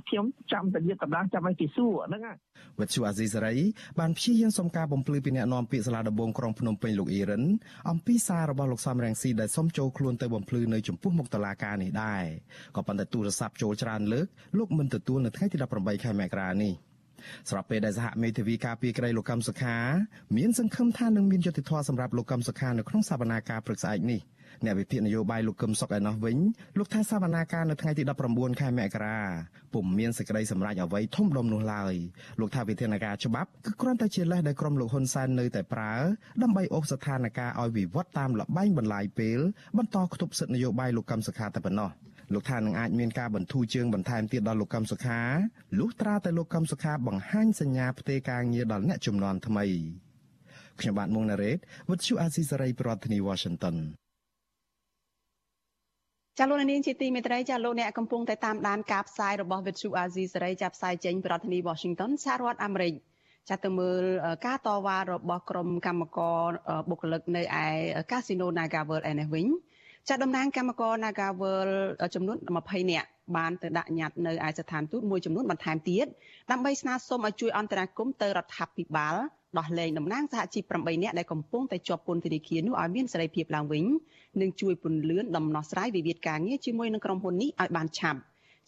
[0.09, 2.37] ខ្ញុំចាំតែយកកម្លាំងចាំឲ្យគេសួរហ្នឹងហើយ
[2.79, 3.55] វិទ្យុអាស៊ីសេរី
[3.99, 7.43] បានព្យាយាមសុំការបំភ្លឺពីអ្នកនាំពាក្យសាលាដំបងក្រុងភ្នំពេញលោកអ៊ីរ៉ាន
[7.89, 12.23] អំពីសាររបស់លោកសំរងស៊ីដែលសុំចូលខ្លួនទៅបំភ្លឺនៅចំពោះមុខតុលាការនេះដែរ
[12.75, 16.73] ក៏ប៉ុន្តែទូរស័ព្ទចូលច្រើនលើកលោកមិនទទួលនៅថ្ងៃទី18ខែមករានេះ
[17.49, 19.77] ស្របពេលដែលសហមេធាវីការពីក្តីលោកកម្មសុខា
[20.37, 24.21] មានសង្ឃឹមថានឹងមានយុត្តិធម៌សម្រាប់លោកកម្មសុខានៅក្នុងសវនាការព្រឹកស្អែកនេះ
[24.65, 26.37] អ្នកវិភាគនយោបាយលោកកឹមសុខឯណោះវិញ
[26.77, 29.19] លោកថាសវនាការនៅថ្ងៃទី19ខែមករា
[29.73, 31.93] ពុំមានសេចក្តីសម្រេចអ្វីធំដុំនោះឡើយ
[32.39, 35.93] លោកថាវិធានការច្បាប់គឺគ្រាន់តែជាលេសដែលក្រុមលោកហ៊ុនសែននៅតែប្រើ
[36.43, 39.39] ដើម្បីអូសស្ថានភាពឲ្យវិវត្តតាមលបែងបន្លាយពេល
[39.77, 41.91] បន្តខ្ទប់សិទ្ធិនយោបាយលោកកឹមសុខាតែប៉ុណ្ណោះ
[42.33, 45.19] លោកថានឹងអាចមានការបន្ធូរជើងបន្ថែមទៀតដល់លោកកឹមសុខា
[45.79, 49.65] លុះត្រាតែលោកកឹមសុខាបង្ហាញសញ្ញាផ្ទេរការងារដល់អ្នកជំនាន់ថ្មី
[50.79, 51.57] ខ្ញុំបាទមុងណារ៉េត
[51.89, 53.75] With you Azizi Saray ប្រធានាធិបតី Washington
[56.37, 62.93] ចាលោកនាងជាទីមេត្រីចាលោកអ្នកកំពុងតែតាមដានការផ្សាយរបស់ Vithu Azizi សេរីចាប់ផ្សាយចេញពីរដ្ឋធានី Washington សហរដ្ឋអាមេរិក
[63.49, 64.03] ចាទៅមើល
[64.45, 66.49] ការតវ៉ារបស់ក្រុមកម្មករ
[66.89, 67.67] បុគ្គលិកនៅឯ
[68.11, 69.47] កាស៊ីណូ Naga World ឯនេះវិញ
[70.09, 71.75] ចាតំណាងកម្មករ Naga World
[72.15, 76.05] ចំនួន20នាក់បានទៅដាក់ញត្តិនៅឯស្ថានទូតមួយចំនួនបន្ថែមទៀត
[76.51, 79.15] ដើម្បីស្នើសុំឲ្យជួយអន្តរាគមន៍ទៅរដ្ឋាភិបាល
[79.57, 83.85] ដោះលែងតំណាងសហជីព8នាក់ដែលកំពុងតែជាប់ពន្ធនាគារនោះឲ្យមានសេរីភាពឡើងវិញ
[84.41, 88.19] និងជួយពន្លឿនដំណោះស្រាយវិវាទការងារជាមួយនឹងក្រុមហ៊ុននេះឲ្យបានឆាប់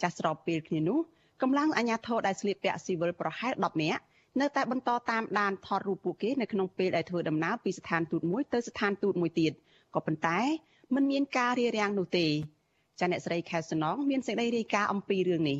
[0.02, 1.00] ចាស់ស្របពេលគ្នានោះ
[1.42, 4.02] កម្លាំងអាជ្ញាធរដែលស្លៀកពាក់ស៊ីវិលប្រហែល10នាក់
[4.40, 9.52] នៅតែបន្តតាមដានថតរូបពួកគេនៅក្នុងពេលដែលធ្វើដំណើរពីស្ថានទូតមួយទៅស្ថានទូតមួយទៀត
[9.96, 10.40] ក៏ប៉ុន្តែ
[10.96, 12.28] មិនមានការរារាំងនោះទេ
[13.00, 15.60] ចាអ្នកស្រីខែសំណងមានសេចក្តីរាយការណ៍អំពីរឿងនេះ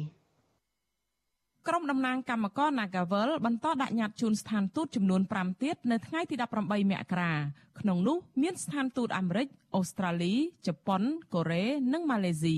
[1.68, 7.34] ក្រុមតំណាងកម្មករ Nagavel បន្តដាក់ញត្តិជូនស្ថានទូតចំនួន5ទៀតនៅថ្ងៃទី18មករា
[7.80, 10.34] ក្នុងនោះមានស្ថានទូតអាមេរិកអូស្ត្រាលី
[10.68, 11.02] ជប៉ុន
[11.34, 12.58] កូរ៉េនិងម៉ាឡេស៊ី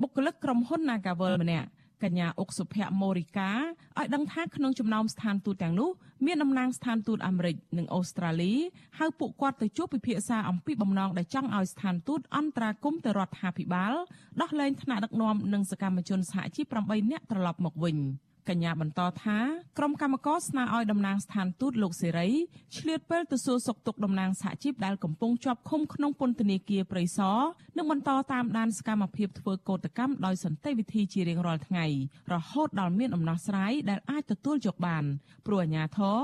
[0.00, 1.68] បុគ្គលិកក្រុមហ៊ុន Nagavel ម្នាក់
[2.04, 3.52] កញ្ញាអុកសុភ័ក្រម៉ូរីកា
[3.98, 5.90] ឲ្យដឹងថាក្នុងចំណោមស្ថានទូតទាំងនោះ
[6.26, 8.52] មានតំណាងស្ថានទូតអាមេរិកនិងអូស្ត្រាលី
[8.98, 13.94] ហៅពួកគាត់ទៅជួបពិភាក្សាអំពីបំណងដែលចង់ឲ្យស្ថានទូតអន្តរាគមន៍ទៅរដ្ឋាភិបាល
[14.40, 17.96] ដោះលែងថ្នាក់ដឹកនាំនិងសកម្មជនសហជីព8នាក់ត្រឡប់មកវិញ។
[18.48, 19.38] កញ្ញាបន្តថា
[19.78, 22.28] ក្រុមកម្មការស្នើឲ្យតំណាងស្ថានទូតលោកសេរី
[22.76, 27.38] ឆ្លៀតពេលទៅសួរសុខទុក្ខតំណាងសហជីពដែលកំពុងជាប់ឃុំក្នុងពន្ធនាគារព្រៃសរ
[27.76, 31.86] និងបន្តតាមដានសកម្មភាពធ្វើកោតកម្មដោយសន្តិវិធីជារៀងរាល់ថ្ងៃ
[32.32, 35.04] រហូតដល់មានដំណោះស្រាយដែលអាចទទួលយកបាន
[35.46, 36.18] ព្រោះអាជ្ញាធរ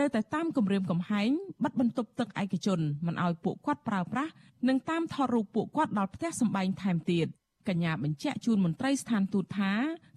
[0.00, 1.30] នៅតែតាមគម្រាមកំហែង
[1.64, 4.32] បិទបន្ទប់ទឹកឯកជនមិនឲ្យពួកគាត់ប្រើប្រាស់
[4.68, 7.26] និងតាមថតរូបពួកគាត់ដល់ផ្ទះសម្បែងថែមទៀត
[7.68, 9.72] កញ្ញាបញ្ជាក់ជូនមន្ត្រីស្ថានទូតថា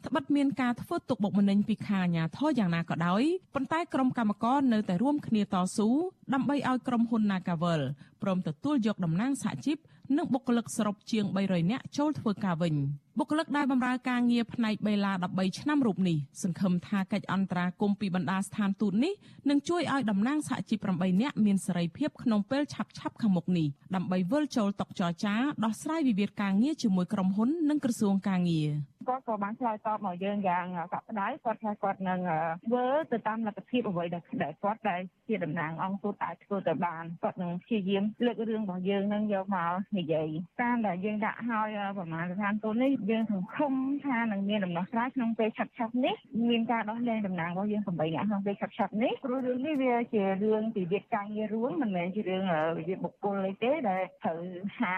[0.06, 3.24] ត្បិតមានការធ្វើទុកបុកម្នេញពីខាងអាជ្ញាធរយ៉ាងណាក៏ដោយ
[3.56, 5.90] ប៉ុន្តែក្រុមកម្មការនៅតែរួមគ្នាតស៊ូ
[6.34, 7.82] ដើម្បីឲ្យក្រុមហ៊ុន Nagavel
[8.22, 9.78] ព្រមទទួលយកតំណែងសហជីព
[10.18, 12.76] និងបុគ្គលិកសរុបជាង300នាក់ចូលធ្វើការវិញ
[13.20, 19.14] បុគ្គលិកដែលបម្រើការងារផ្នែកបេឡា13ឆ្នាំរូបនេះសង្ឃឹមថាកិច្ចអន្តរាគមន៍ពីបណ្ដាស្ថានទូតនេះ
[19.50, 28.70] នឹងជួយឲ្យតំណាងសហជីព8នាក់មានសេរីភាពក្នុងពេលឆាប់ឆាប់ខាងមុខនេះដើម្បីវិលចូលតុចរចាដោះស្រាយវិវាទការងារជាមួយក្រុមហ៊ុននិងក្រសួងការងារ
[29.10, 32.20] គាត់ក៏បានឆ្លើយតបមកយើងយ៉ាងកក់ក្ដៅគាត់ថាគាត់នឹង
[32.66, 34.24] ធ្វើទៅតាមលទ្ធភាពអ្វីដែល
[34.64, 40.30] គាត់ដែលជាតំណាងអង្គទូតអាចធ្វើទៅបានគាត់នឹងព្យាយាមលើករឿងរបស់យើងនឹងយកមកនិយាយ
[40.62, 43.74] តាមដែលយើងដាក់ឲ្យប្រមាណស្ថានទូតនេះយើងសង្ឃឹម
[44.06, 46.16] ថានឹងមានដំណោះស្រាយក្នុងពេលឆាប់ឆាប់នេះ
[46.50, 52.44] មានការដោះលែងតំណាងរបស់យើង8នាក់ក្នុងពេលឆាប់ឆាប់នេះព្រោះរឿងនេះវាជារឿងពីវិទ្យាការងាររួមមិនមែនជារឿង
[52.78, 54.40] វិទ្យាបុគ្គលអីទេដែលត្រូវ
[54.80, 54.96] ហៅ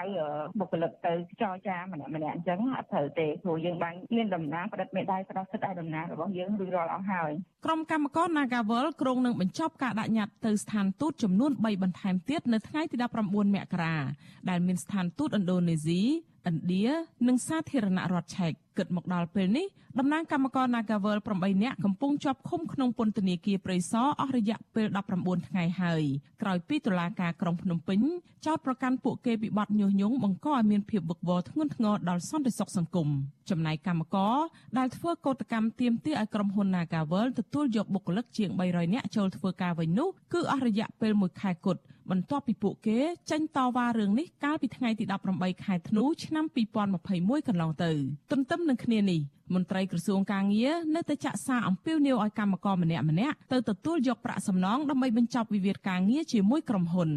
[0.60, 7.32] បុគ្គលិកទៅចរចាម្នាក់ម្នាក់អញ្ចឹងអត់ត្រូវទេព្រោះយើងបានមានតំណាងផ្តិតមេដៃផ្ដោះសិទ្ធិឲ្យតំណាងរបស់យើងរួចរាល់អស់ហើយ
[7.66, 13.96] ក្រុមកម្មករ Nagawal ក្រុងនឹងបញ្ចប់ការដាក់ញត្តិទៅស្ថានទូតចំនួន3បន្ថែមទៀតនៅថ្ងៃទី19មករា
[14.50, 16.02] ដែលមានស្ថានទូតឥណ្ឌូនេស៊ី
[16.50, 16.88] ឥណ្ឌា
[17.28, 19.68] និងសាធារណរដ្ឋឆែក គិតមកដល់ពេលនេះ
[20.00, 26.04] តំណាងកម្មករ Nagavel 8នាក់កំពុងជាប់ឃុំក្នុងពន្ធនាគារព្រៃសរអស់រយៈពេល19ថ្ងៃហើយ
[26.42, 28.00] ក្រោយពីតុលាការក្រុងភ្នំពេញ
[28.46, 33.10] ចោទប្រកាន់ពួកគេពីបទញុះញង់បង្កឲ្យមានភាពវឹកវរធ្ងន់ធ្ងរដល់សន្តិសុខសង្គម
[33.50, 34.36] ចំណែកកម្មករ
[34.78, 41.82] ដែលធ្វើកោតកម្មទាមទារឲ្យក្រុមហ៊ុន Nagavel ទទួលយកបុគ្គលិកជាង300នាក់ចូលធ្វើការវិញនោះគឺអស់រយៈពេល1ខែគត់
[42.12, 43.00] បន្ទាប់ពីពួកគេ
[43.32, 46.46] ចេញតវ៉ារឿងនេះកាលពីថ្ងៃទី18ខែធ្នូឆ្នាំ
[46.96, 47.92] 2021កន្លងទៅ
[48.32, 49.19] ទន្ទឹមនឹងគ្នានេះ
[49.54, 57.10] មន្ត្រីក្រសួងការងារនៅតែចាក់សារអំពាវនាវឲ្យកម្មករម្នាក់ម្នាក់ទៅទទួលយកប្រាក់សំណងដើម្បីបញ្ចប់វិវាទការងារជាមួយក្រុមហ៊ុន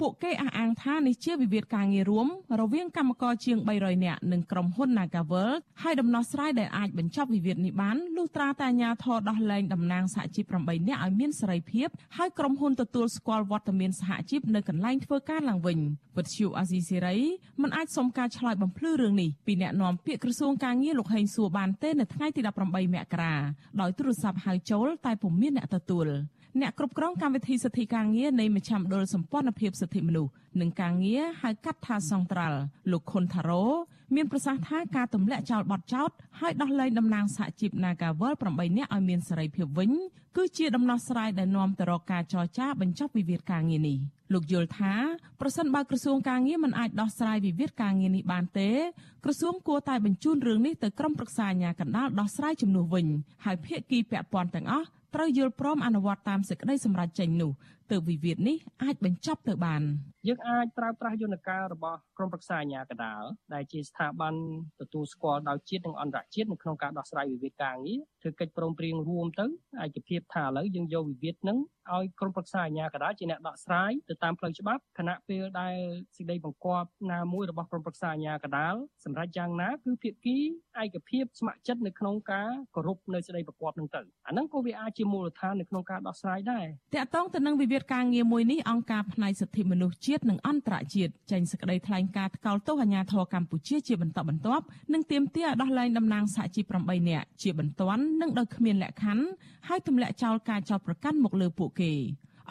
[0.00, 2.26] ពួកគេអះអាងថានេះជាវិវាទការងាររួម
[2.60, 5.50] រវាងកម្មករជាង300នាក់និងក្រុមហ៊ុន Nagavel
[5.82, 15.78] ហើយដំណោះស្រាយដែលអាចបញ្ចប់វិវាទនេះបានលុះត្រាតែអាជ្ញាធរដោះលែងតំណាងសហជីព8នាក់ឲ្យមានសេរីភាពហើយក្រុមហ៊ុនទទួលស្គាល់វត្តមានសហជីពនៅកន្លែងធ្វើការឡើងវិញ
[16.16, 17.16] វិទ្យុអាស៊ីសេរី
[17.62, 23.34] មិនអាចសុំការឆ្លើយបំភ្លឺរឿងនេះពីអ្នកនាំពាក្យក្រសួងការងារលោកហេងសួរបានទេនៅថ្ងៃទី18មករា
[23.80, 26.08] ដោយទូរស័ព្ទហៅចូលតែពុំមានអ្នកទទួល
[26.60, 32.58] អ្នកគ្រប់គ្រងកម្មវិធីសិទ្ធិការងារនៃមជ្ឈមណ្ឌលសម្ព័ន្ធភាពសិទ្ធិមនុស្សនិងការងារហៅកាត់ថាសង្ត្រាល់
[32.92, 33.64] លោកខុនថារ៉ូ
[34.14, 39.90] មានប្រសាសន៍ថាការទម្លាក់ចោលបទចោតហើយដោះលែងតំណាងសហជីព Nagawal 8នាក់ឲ្យមានសេរីភាពវិញ
[40.36, 43.98] គឺជាដំណោះស្រាយដែលនាំទៅរកការចរចាបញ្ចប់វិវាទការងារនេះ
[44.32, 44.94] លោកយល់ថា
[45.40, 48.70] ប្រសិនបើក្រសួងការងារមិនអាចដោះស្រាយវិវាទការងារនេះបានទេ
[49.24, 53.06] ក្រសួងគួរតែបញ្ជូនរឿងនេះទៅក្រុមប្រឹក្សាអាជ្ញាកណ្ដាលដោះស្រាយជំនួសវិញ
[53.44, 57.52] ហើយភាគីពាក់ព័ន្ធទាំងអស់ ត្រូវយល់ព្រមអនុវត្តតាមសេចក្តីសម្រេចចេញនោះ
[57.90, 59.82] ទើបវិវាទនេះអាចបញ្ចប់ទៅបាន
[60.28, 63.22] យើងអាចប្រើប្រាស់យន្តការរបស់ក្រមប្រឹក្សាអាជ្ញាកណ្ដាល
[63.54, 64.34] ដែលជាស្ថាប័ន
[64.80, 69.46] ទទួលស្គាល់ដោយជាតិនិងអន្តរជាតិនៅក្នុងការដោះស្រាយវិវាទការងារធ្វើកិច្ចព្រមព្រៀងរួមទៅ
[69.84, 71.58] ឯកភាពថាឥឡូវយើងយកវិវាទនឹង
[71.92, 75.76] ឲ្យក្រមប្រឹក្សាអាជ្ញាកណ្ដាលជាអ្នកដោះស្រាយទៅតាមផ្លូវច្បាប់ខណៈពេលដែល
[76.16, 80.38] សេចក្តីបង្គាប់ណាមួយរបស់ក្រមប្រឹក្សាអាជ្ញាកណ្ដាលសម្រាប់យ៉ាងណាគឺភាគី
[80.82, 99.24] ឯកភាពស្ម័គ្រចិត្តនៅក្នុងការគោរពនៅសេចក្តីបង្គាប់នឹងទៅអាហ្នឹងក៏វាអាចជាមូលដ្ឋាននៅក្នុងការដោះស្រាយដែរតកតងទៅនឹងវិវាទការងារមួយនេះអង្គការផ្នែកសិទ្ធិមនុស្សជាតិនិងអន្តរជាតិចេញសេចក្តីថ្លែងការណ៍ថ្កោលទោសអាជ្ញាធរកម្ពុជាជាបន្តបន្ទាប់និងទាមទារឲ្យដោះលែងតំណាងសហជីព8នាក់ជាបន្ទាន់និងដោយគ្មានលក្ខខណ្ឌ
[99.68, 101.92] ហើយទម្លាក់ចោលការចោទប្រកាន់មកលើពួកគេ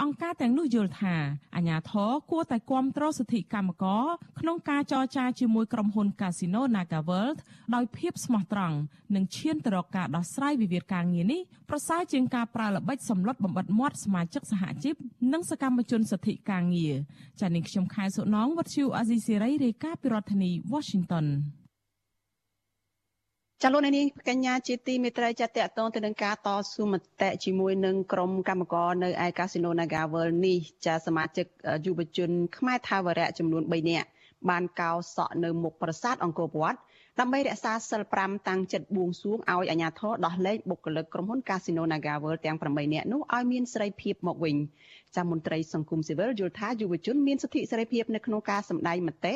[0.02, 1.16] អង្គការទាំងនោះយល់ថា
[1.56, 4.06] អាញាធរគួរតែគ្រប់គ្រងសិទ្ធិកម្មករ
[4.40, 7.38] ក្នុងការចរចាជាមួយក្រុមហ៊ុន Casino NagaWorld
[7.76, 8.78] ដោយភាពស្មោះត្រង់
[9.16, 14.96] និងឈានទៅរកការដោះស្រាយវិវាទការងារនេះប្រសើរជាងការប្រើល្បិចសម្លុតបំបិតមាត់សមាជិកសហជីព
[15.34, 16.96] និងសកម្មជនសិទ្ធិការងារ
[17.40, 21.26] ចា៎នាងខ្ញុំខែសុណងវັດឈូអាស៊ីសេរីរាយការណ៍ពីរដ្ឋធានី Washington
[23.66, 31.46] ចាលោកនាងកញ្ញាជាទីមេត្រីចាតតងទៅនឹងការតស៊ូមតិជាមួយនឹងក្រុមកម្មករនៅឯកាស៊ីណូ Naga World នេះចាសមាជិក
[31.86, 34.08] យុវជនខ្មែរថាវរៈចំនួន3នាក់
[34.50, 36.80] បានកោសក់នៅមុខប្រាសាទអង្គរវត្ត
[37.20, 44.56] ដើម្បីរក្សាសិល5តាំងចិត្តបួងសួងឲ្យអាជ្ញាធរដោះលែងបុគ្គលិកក្រុមហ៊ុន Casino Naga World ទាំង8នាក់នោះឲ្យមានសេរីភាពមកវិញ
[45.16, 49.34] ចាំមន្ត្រីសង្គមស៊ីវិលយល់ថាយុវជនមានសិទ្ធិសេរីភាពនៅក្នុងការសម្ដែងមតិ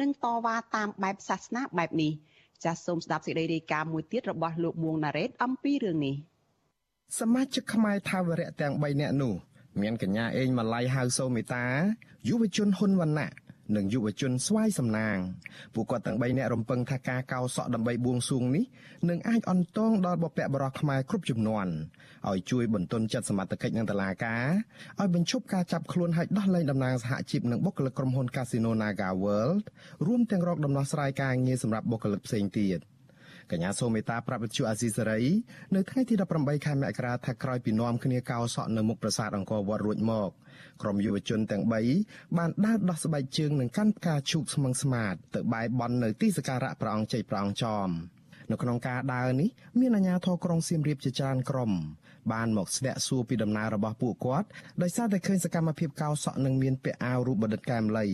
[0.00, 2.12] និងតវ៉ាតាមបែបសាសនាបែបនេះ។
[2.64, 6.16] ចាសសូមស្ដាប់សេចក្តីរាយការណ៍មួយទៀតរបស់លោកមួងណារ៉េតអំពីរឿងនេះ
[7.20, 9.34] សមាជិកខ្មែរថាវរៈទាំង3នាក់នោះ
[9.80, 11.64] មានកញ្ញាអេងម៉ាឡៃហៅសូមេតា
[12.28, 13.30] យុវជនហ៊ុនវណ្ណៈ
[13.76, 15.18] និងយុវជនស្វាយសំណាង
[15.74, 18.64] ពួកគាត់ទាំង3នាក់រំពឹងថាការកោសក់ដើម្បីបួងសួងនេះ
[19.08, 21.66] នឹងអាចអន្តងដល់បព្វបរោះខ្មែរគ្រប់ចំនួន
[22.28, 24.44] ឲ្យជួយបន្ទន់ចិត្តសមត្ថកិច្ចនឹងតឡាការ
[25.00, 29.64] ឲ្យបញ្ឈប់ការចាប់ខ្លួនហើយដោះលែងតំណាងសហជីពនិងបុគ្គលិកក្រុមហ៊ុន Casino Naga World
[30.06, 32.80] រួមទាំងរកដំណោះស្រាយការងារសម្រាប់បុគ្គលិកផ្សេងទៀត។
[33.52, 35.20] កញ្ញាសូមេតាប្រាប់វិទ្យុអាស៊ីសេរី
[35.74, 40.30] នៅថ្ងៃទី18ខែមករាថាក្រោយពីនាំគ្នាកោសក់នៅមុខប្រាសាទអង្គរវត្តរួចមក
[40.82, 41.64] ក្រុមយុវជនទាំង
[42.00, 47.88] 3បានដើរដោះស្បែកជើងនិងកាន់ផ្កាឈូកស្មឹងស្មាតទៅបែរបន់នៅទីសក្ការៈព្រះអង្គជ័យព្រះអង្គចោម
[48.50, 49.48] នៅក្នុងការដើរនេះ
[49.80, 51.72] មានអាជ្ញាធរក្រុងសៀមរាបជាច្រើនក្រុម
[52.32, 54.48] បានមកស្ទាក់សួរពីដំណើររបស់ពួកគាត់
[54.82, 58.06] ដោយសារតែឃើញសកម្មភាពកោសក់នឹងមានពាក់អាវរូបបណ្ឌិតកែមលី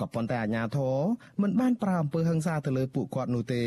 [0.00, 0.96] ក៏ប៉ុន្តែអាជ្ញាធរ
[1.42, 3.64] មិនបានប្រើអំពើហិង្សាទៅលើពួកគាត់នោះទេ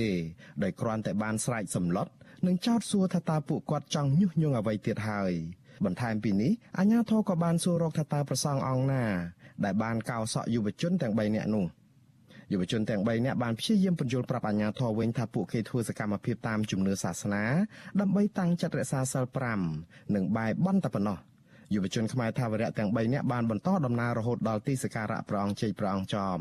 [0.64, 2.08] ដោយគ្រាន់តែបានស្រែកសម្លុត
[2.48, 5.32] និងចោទសួរថាតើពួកគាត់ចង់ញុះញង់អ្វីទៀតហើយ
[5.86, 9.06] បន្ថែមពីនេះអាជ្ញាធរក៏បានសួររកថាតើប្រសងអង្គណា
[9.64, 11.66] ដែលបានកោសក់យុវជនទាំង3នាក់នោះ
[12.52, 17.44] យុវជនទាំង3នាក់បានព្យាយាមបញ្យល់ប្រាប់អាជ្ញាធរវិញថាពួកគេធ្វើសកម្មភាពតាមជំនឿសាសនា
[18.00, 19.26] ដើម្បីតាំងចិត្តរក្សាសិល
[19.70, 21.18] 5និងបែបបន្តែប៉ុណ្ណោះ
[21.74, 26.40] យុវជនខ្មែរថាវរៈទាំង3នាក់បានបន្តដំណើររហូតដល់ទីសក្ការៈព្រះអង្គជ័យព្រះអង្គចោម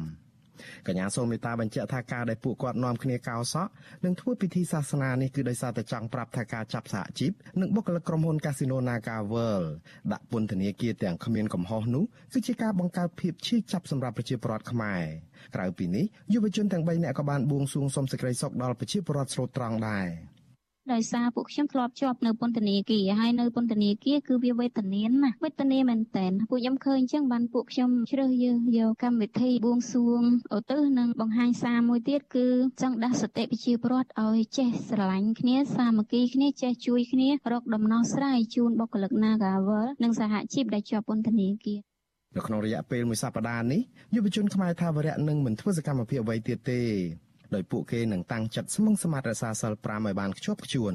[0.87, 3.71] កញ្ញាសូមមេត្តាបញ្ជាក់ថាការដែលពួកគាត់នាំគ្នាកោសក់
[4.05, 9.71] និងធ្វើពិធីសាសនានេះគឺដោយសារតែចង់ប្រាប់ថាការចាប់សហជីពនិងបុគ្គលិកក្រុមហ៊ុន Casino Naga World
[10.13, 15.03] ដាក់ពន្ធនាគារទាំងគ្មានកំហុសនោះគឺជាការបង្កើតភាពឈឺចាប់សម្រាប់ប្រជាពលរដ្ឋខ្មែរ
[15.55, 20.09] ក្រៅពីនេះយុវជនទាំង3នាក់ក៏បានបួងសួងសុំសេចក្តីសុខដល់ប្រជាពលរដ្ឋស្រុតត្រង់ដែរ
[20.93, 30.23] ដោយសារពួកខ្ញុំធ្លាប់ជាប់នៅពន្ធនាគារហើយនៅពន្ធនាគារគឺវាវេទនាណាស់វេទនាមែនតើពួកខ្ញុំឃើញអញ្ចឹងបានពួកខ្ញុំជ្រើសរើសយកកម្មវិធីបួងសួង
[30.57, 32.47] ឧទ្ទិសនិងបង្ហាញសារមួយទៀតគឺ
[32.83, 41.81] ចង់ដាស់សតិប្រជាពលរដ្ឋឲ្យចេះស្រឡាញ់គ្នាសាមគ្គីគ្នាចេះជួយគ្នារកដំណោះស្រាយជូនបុគ្គលិក Nagawal និងសហជីពដែលជាប់ពន្ធនាគារ
[42.37, 43.81] នៅក្នុងរយៈពេលមួយសប្តាហ៍នេះ
[44.15, 46.81] យុវជនខ្មែរថាវរៈនឹងមិនធ្វើសកម្មភាពអ្វីទៀតទេ
[47.55, 50.95] ដោយពួកគេនឹងតាំងចិត្តស្មឹងស្មាតរក្សាសិល5ឲ្យបានខ្ជាប់ខ្ជួន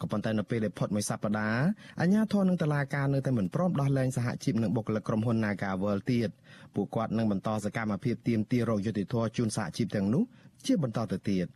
[0.00, 1.64] ក៏ប៉ុន្តែនៅពេលដែលផុតមួយសប្តាហ៍
[2.00, 6.30] អាជ្ញាធរនឹងតឡាការនៅតែមិនព្រមដោះលែងសហជីពនិងបុគ្គលិកក្រុមហ៊ុន Naga World ទៀត
[6.74, 10.22] ពួកគាត់នឹងបន្តសកម្មភាពទាមទាររកយុត្តិធម៌ជូនសហជីពទាំងនោះ
[10.66, 11.46] ជាបន្តទៅទៀត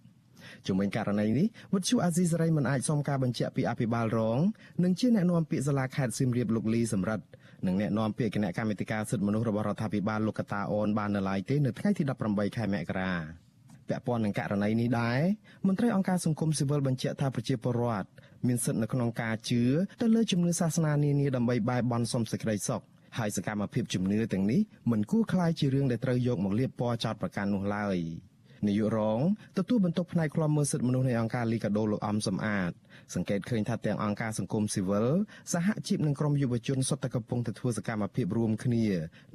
[0.67, 4.39] ជំវិញករណីនេះវិទ្យុអាស៊ីសេរីមិនអាចសុំការបញ្ជាក់ពីអភិបាលរង
[4.85, 7.27] និងជាអ្នកនាំពាក្យសាលាខេត្តសៀមរាបលោកលីសំរិទ្ធ
[7.67, 13.46] និងអ្នកនាំពាក្យគណៈកម្មាធិការសិទ្ធិមនុស្សរបស់រដ្ឋាភិបាលលោកកតាអូនបាននៅឡើយទេនៅថ្ងៃទី18ខែមករា
[13.88, 15.20] ពាក់ព័ន្ធនឹងករណីនេះដែរ
[15.66, 18.09] មន្ត្រីអង្គការសង្គមស៊ីវិលបញ្ជាក់ថាប្រជាពលរដ្ឋ
[18.46, 19.62] មានសិទ្ធិនៅក្នុងការជឿ
[20.01, 22.83] ទៅលើជំនឿសាសនានានាដើម្បីបែរបន់សុំសេចក្តីសុខ
[23.18, 27.99] ហើយសកម្មភាពជំនឿទាំងនេះមិនគួរក្លាយជារឿងដែលត្រូវយកមកលៀបពណ៌ចោតប្រកាន់នោះឡើយ។
[28.66, 29.21] នាយករង
[29.59, 32.73] ទទួលបន្ទុកផ្នែកឃ្លាំមើលសិទ្ធិមនុស្សនៃអង្គការលីកាដូលោកអំសំអាត
[33.14, 35.07] សង្កេតឃើញថាទាំងអង្គការសង្គមស៊ីវិល
[35.53, 38.85] សហជីពនិងក្រមយុវជនសុទ្ធតែកំពុងតែធ្វើសកម្មភាពរួមគ្នា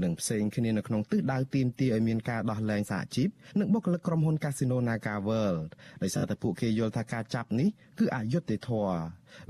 [0.04, 3.30] និងផ្សេងគ្នានៅក្នុងទិសដៅទាមទារឲ្យមានការដោះលែងសហជីព
[3.60, 5.70] និងបុគ្គលិកក្រុមហ៊ុន Casino Naga World
[6.04, 9.00] ដោយសារតែពួកគេយល់ថាការចាប់នេះគឺអយុត្តិធម៌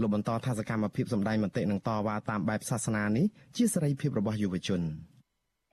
[0.01, 3.25] លោកបន្តថាសកម្មភាពសម្ដែងមតិនិងតវ៉ាតាមបែបសាសនានេះ
[3.57, 4.84] ជាសេរីភាពរបស់យុវជន។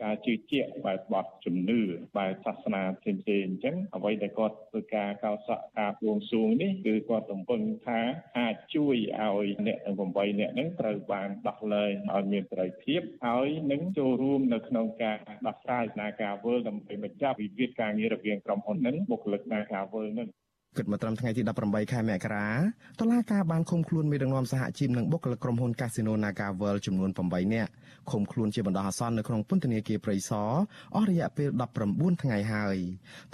[0.02, 1.80] ការជឿជាក់បែបបត់ជំនឿ
[2.18, 8.00] បែបសាសនាផ្សេងៗអញ្ចឹងអ្វីដែលគាត់ធ្វើការកោសក់ការបួងសួងនេះគឺគាត់រំពឹងថា
[8.38, 20.28] អាចជួយឲ្យអ្នកទាំង8អ្នកហ្នឹងត្រូវបានដោះលែងឲ្យមានសេរីភាពហើយនឹងចូលរួមនៅក្នុងការដោះស្រាយស្ថានភាពវើដើម្បីបញ្ចប់វិវាទការងាររវាងក្រុមហ៊ុនហ្នឹងបុគ្គលិកស្ថានភាពវើហ្នឹង
[20.76, 22.48] គិតមកត្រឹមថ្ងៃទី18ខែមករា
[23.00, 27.70] តុលាការបានឃុំខ្លួនមេដឹកនាំសហជីពនិងបុគ្គលិកក្រុមហ៊ុន Casino Naga World ចំនួន8នាក់
[28.10, 30.50] ឃុំខ្លួនជាបណ្ដោះអាសន្ននៅក្នុងពន្ធនាគារព្រៃសរ
[30.96, 31.48] អស់រយៈពេល
[31.84, 32.76] 19ថ្ងៃហើយ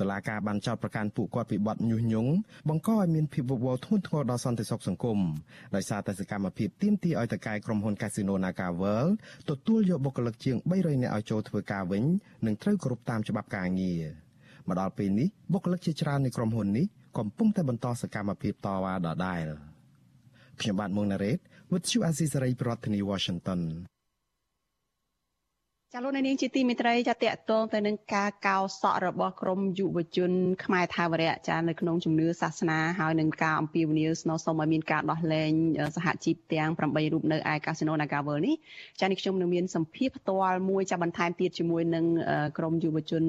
[0.01, 2.31] តុលាការបានចោទប្រកាន់ពួកគាត់ពីបទញុះញង់
[2.69, 5.19] បង្កឲ្យមានភាពវឹកវរធ្ងន់ធ្ងរដល់សន្តិសុខសង្គម
[5.75, 9.13] ដោយសារតែសកម្មភាពទាមទារឲ្យតកែក្រុមហ៊ុន Casino Naga World
[9.51, 12.05] ទទួលយកបុគ្គលិកជាង300នាក់ឲ្យចូលធ្វើការវិញ
[12.47, 14.03] និងត្រូវគោរពតាមច្បាប់ការងារ
[14.69, 16.87] មកដល់ពេលនេះបុគ្គលិកជាច្រើននៃក្រុមហ៊ុននេះ
[17.19, 19.47] កំពុងតែបន្តសកម្មភាពតវ៉ាដដែល
[20.61, 21.39] ខ្ញុំបាទមុងណារ៉េត
[21.73, 23.61] With you Azizi ប្រធានាធិបតី Washington
[25.97, 30.33] ចាលោកនាងជាទីមេត្រីចាតកតងទៅនឹងការកោសក់របស់ក្រមយុវជន
[30.65, 35.51] ខ្មែរថាវរៈចានៅក្នុងជំនឿសាសនាហើយនឹងការអំពាវនាវស្នើសុំឲ្យមានការដោះលែង
[35.97, 38.55] សហជីពទាំង8រូបនៅឯកាស៊ីណូ Nagavel នេះ
[39.01, 42.05] ចានេះខ្ញុំនឹងមានសម្ភារផ្ទាល់មួយចាបន្ថែមទៀតជាមួយនឹង
[42.59, 43.25] ក្រមយុវជន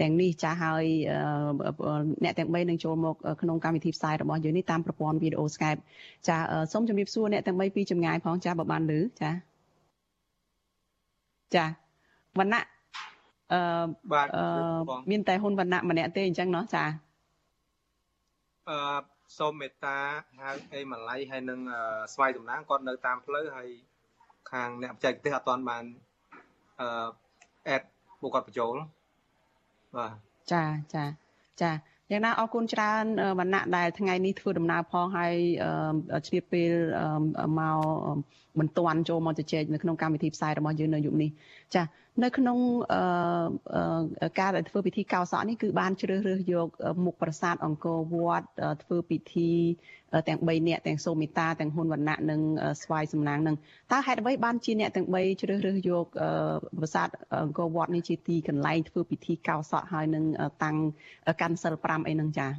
[0.00, 0.84] ទាំងនេះចាហើយ
[2.24, 5.80] អ្នកទាំង3នឹងចូលមកក្នុងកម្មវិធីផ្សាយរបស់យើងនេះតាមប្រព័ន្ធវីដេអូ Skype
[6.28, 6.36] ចា
[6.72, 9.47] សូមជម្រាបសួរអ្នកទាំង3ពីចម្ងាយផងចាបើបានឮចា
[11.55, 11.65] ចា
[12.39, 12.65] វណ្ណៈ
[13.53, 13.59] អឺ
[14.13, 14.27] បាទ
[15.11, 16.85] មានតែហ៊ុនវណ្ណៈម្នាក់ទេអញ្ចឹងเนาะចា
[18.69, 18.77] អឺ
[19.37, 19.97] សូមមេត្តា
[20.39, 21.59] ហៅអេម៉ាឡៃហើយនឹង
[22.13, 23.69] ស្វ័យតំណាងគាត់នៅតាមផ្លូវហើយ
[24.51, 25.83] ខាងអ្នកបច្ចេកទេសអត់ទាន់បាន
[26.81, 27.09] អឺ
[27.69, 27.81] អេត
[28.21, 28.75] ពួកគាត់បញ្ចូល
[29.97, 30.11] បាទ
[30.51, 31.03] ចាចា
[31.61, 31.71] ចា
[32.10, 33.04] យ៉ាងណាអរគុណច្រើន
[33.38, 35.34] វណ្ណៈដែលថ្ងៃនេះធ្វើដំណើរផងហើយ
[36.26, 36.72] ជ្រាបពេល
[37.58, 37.78] មក
[38.58, 41.30] មិនទាន់ចូលមកជជែកនៅក្នុងកម្មវិធីផ្សាយរបស់យើងនៅយុគនេះ
[41.74, 41.82] ចា
[42.24, 42.58] នៅក្នុង
[44.40, 46.68] ការដែលធ្វើពិធីកោសក់នេះគឺបានជ្រើសរើសយក
[47.04, 48.46] មុខប្រាសាទអង្គរវត្ត
[48.82, 49.50] ធ្វើពិធី
[50.28, 52.40] ទាំង3នាក់ទាំងសូមីតាទាំងហ៊ុនវណ្ណៈនិង
[52.82, 53.56] ស្វាយសំណាងនឹង
[53.92, 56.06] តើហេតុអ្វីបានជាអ្នកទាំង3ជ្រើសរើសយក
[56.78, 57.08] ប្រាសាទ
[57.44, 60.24] អង្គរវត្តនេះជាទីកន្លែងធ្វើពិធីកោសក់ហើយនឹង
[60.62, 60.76] តាំង
[61.40, 62.52] កាន់សិល5អីហ្នឹងចា៎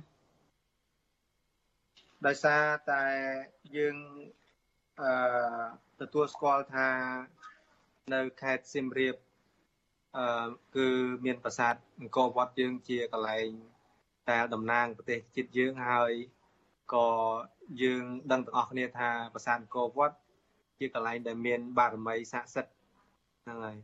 [2.28, 3.04] ដោយសារតែ
[3.78, 3.98] យើង
[5.02, 5.12] អឺ
[6.02, 6.90] ទទួលស្គាល់ថា
[8.14, 9.16] នៅខេត្តសៀមរាប
[10.18, 10.88] អឺគឺ
[11.26, 13.50] មានប្រាសាទអង្គរវត្តយើងជាកន្លែង
[14.30, 16.12] ដែលតំណាងប្រទេសជាតិយើងហើយ
[16.94, 17.08] ក៏
[17.82, 20.18] យើងដឹងទាំងអស់គ្នាថាប្រាសាទអង្គរវត្ត
[20.80, 22.74] ជាកន្លែងដែលមានបារមីស័ក្តិសិទ្ធិ
[23.44, 23.78] ហ្នឹងហើយ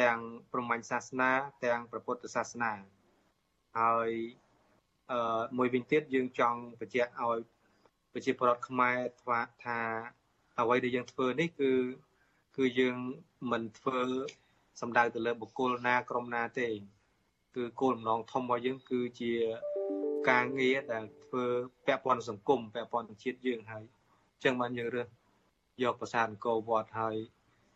[0.00, 0.18] ទាំង
[0.52, 1.30] ព្រហ្មញ្ញសាសនា
[1.64, 2.72] ទាំងព្រះពុទ្ធសាសនា
[3.80, 4.10] ហើយ
[5.10, 7.38] អឺមួយវិញទៀតយើងចង់បញ្ជាក់ឲ្យ
[8.12, 9.78] ប្រជាពលរដ្ឋខ្មែរថាថា
[10.58, 11.72] អ្វីដែលយើងធ្វើនេះគឺ
[12.56, 12.96] គឺយើង
[13.50, 14.00] មិនធ្វើ
[14.80, 16.68] សំដៅទៅលើបុគ្គលណាក្រុមណាទេ
[17.56, 19.32] គឺគោលបំណងធំរបស់យើង គឺជា
[20.30, 21.44] ការងារដែលធ្វើ
[21.86, 23.84] ពាក់ព័ន្ធសង្គមពាក់ព័ន្ធជាតិយើងហើយ
[24.32, 25.08] អញ្ចឹងបានយើងរើស
[25.82, 27.16] យកប្រាសាទអង្គរវត្តហើយ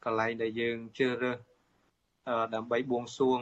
[0.05, 1.39] កន្លែងដែលយើងជ្រើសរើស
[2.55, 3.41] ដើម្បីបួងសួង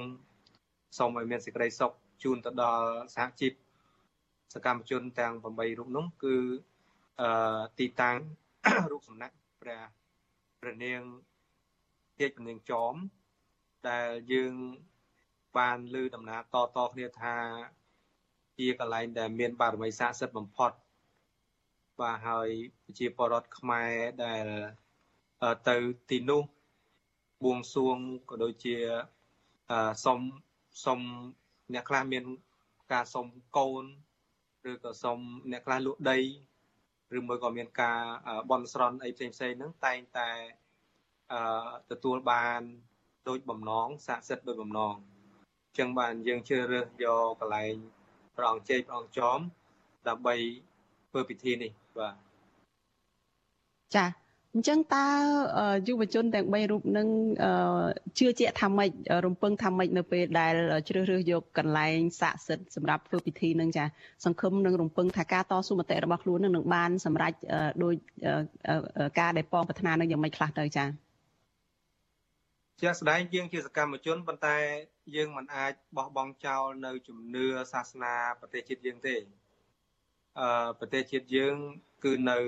[0.98, 3.52] សូមឲ្យមានសេចក្តីសុខជូនទៅដល់សហជីព
[4.54, 6.36] សកម្មជនទាំង8រូបនោះគឺ
[7.20, 8.16] អឺទីតាំង
[8.92, 9.80] រូបសំណាក់ព្រះ
[10.60, 11.00] ព្រះនាង
[12.20, 12.94] ទេពព្រះនាងចោម
[13.90, 14.54] ដែលយើង
[15.58, 17.36] បានលើដំណើរតតគ្នាថា
[18.58, 20.72] ជាកន្លែងដែលមានបារមីស័ក្តិសិទ្ធិបំផុត
[22.00, 22.48] បាទហើយ
[22.84, 23.92] ប្រជាពលរដ្ឋខ្មែរ
[24.24, 24.46] ដែល
[25.68, 25.76] ទៅ
[26.10, 26.42] ទីនោះ
[27.44, 27.96] បួងសួង
[28.30, 28.76] ក៏ដូចជា
[30.04, 30.18] សុំ
[30.84, 31.00] សុំ
[31.74, 32.24] អ្នកខ្លះមាន
[32.92, 33.84] ការសុំកូន
[34.70, 35.18] ឬក៏សុំ
[35.52, 36.18] អ្នកខ្លះលក់ដី
[37.16, 38.00] ឬមួយក៏មានការ
[38.50, 40.30] បន់ស្រន់អីផ្សេងផ្សេងហ្នឹងតែងតែ
[41.32, 41.40] អឺ
[41.90, 42.62] ទទួលបាន
[43.28, 44.94] ដូចបំណងស័ក្តិសិទ្ធិដូចបំណង
[45.66, 47.74] អញ្ចឹងបានយើងជ្រើសរើសយកកន្លែង
[48.36, 49.38] ព្រះអង្គជ័យព្រះអង្គចោម
[50.08, 50.34] ដើម្បី
[51.10, 52.14] ធ្វើពិធីនេះបាទ
[53.96, 54.06] ចា
[54.56, 55.06] អញ្ចឹងតើ
[55.88, 57.08] យុវជនទាំង3រូបនឹង
[58.18, 58.90] ជឿជាក់ថាម៉េច
[59.26, 60.54] រំពឹងថាម៉េចនៅពេលដែល
[60.88, 63.84] ជ្រើសរើសយកកន្លែងស័ក្តិសិទ្ធិសម្រាប់ធ្វើពិធីនឹងចា
[64.24, 67.32] សង្ឃឹមនឹងរំពឹងថាការតស៊ូមតិរបស់ខ្លួននឹងបានសម្រេច
[67.82, 67.94] ដោយ
[69.18, 71.03] ការដែលប៉ងប្រាថ្នានឹងយ៉ាងម៉េចខ្លះទៅចា
[72.80, 74.56] ជាក់ស្ដែងយើងជាសកម្មជនប៉ុន្តែ
[75.16, 79.16] យើងមិនអាចបោះបង់ចោលនៅជំនឿសាសនាប្រទេសជាតិយើងទេ
[80.38, 81.56] អឺប្រទេសជាតិយើង
[82.04, 82.38] គឺនៅ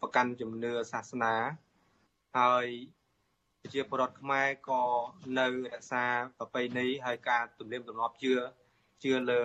[0.00, 1.34] ប្រកាន់ជំនឿសាសនា
[2.38, 2.66] ហើយ
[3.60, 4.82] ប្រជាពលរដ្ឋខ្មែរក៏
[5.38, 6.04] នៅរក្សា
[6.38, 8.34] ប្រពៃណីហើយការទំនៀមទម្លាប់ជឿ
[9.04, 9.40] ជឿលើ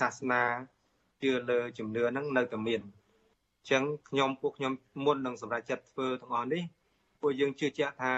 [0.00, 0.42] សាសនា
[1.22, 2.88] ជឿលើជំនឿហ្នឹងនៅតែមានអ
[3.64, 4.72] ញ្ចឹងខ្ញុំពួកខ្ញុំ
[5.04, 6.62] មុននឹងសម្រេចចិត្តធ្វើទាំងអស់នេះ
[7.20, 8.14] ពួកយើងជឿជាក់ថា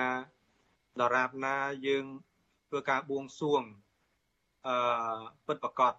[1.01, 2.05] ដរាបណាយើង
[2.69, 3.63] ធ្វើការបួងសួង
[4.67, 5.95] អឺពិតប្រកប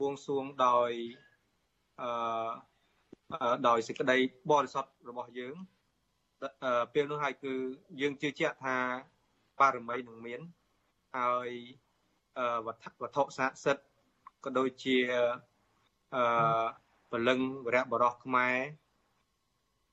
[0.00, 0.90] បួងសួងដោយ
[2.00, 2.08] អឺ
[3.68, 4.16] ដោយសេចក្តី
[4.50, 5.56] បរិសុទ្ធរបស់យើង
[6.92, 7.54] ពេលនោះហើយគឺ
[8.00, 8.76] យើងជឿជាក់ថា
[9.60, 10.40] បារមីនឹងមាន
[11.16, 11.48] ហើយ
[12.66, 13.84] វត្ថុវត្ថុស័ក្តិសិទ្ធិ
[14.44, 14.96] ក៏ដូចជា
[16.14, 16.66] អឺ
[17.10, 18.56] ពលឹងវរៈបរោះខ្មែរ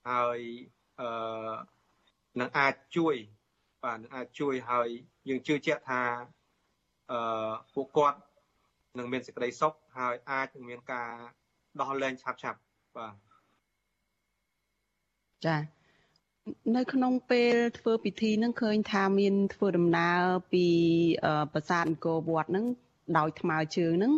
[0.10, 0.40] ហើយ
[1.02, 1.54] អឺ
[2.40, 3.16] នឹងអាចជួយ
[3.84, 4.88] បាទនឹងអាចជួយហើយ
[5.30, 6.02] យើងជឿជាក់ថា
[7.12, 8.20] អឺពួកគាត់
[8.98, 11.12] នឹងមានសេចក្តីសុខហើយអាចនឹងមានការ
[11.82, 12.60] ដោះលែងឆាប់ឆាប់
[12.98, 13.14] បាទ
[15.46, 15.58] ចា
[16.76, 20.22] នៅក្នុងពេលធ្វើពិធីនឹងឃើញថាមានធ្វើដំណើរ
[20.54, 20.66] ពី
[21.54, 22.66] ប្រាសាទអង្គរវត្តនឹង
[23.18, 24.14] ដោយថ្មើរជើងនឹង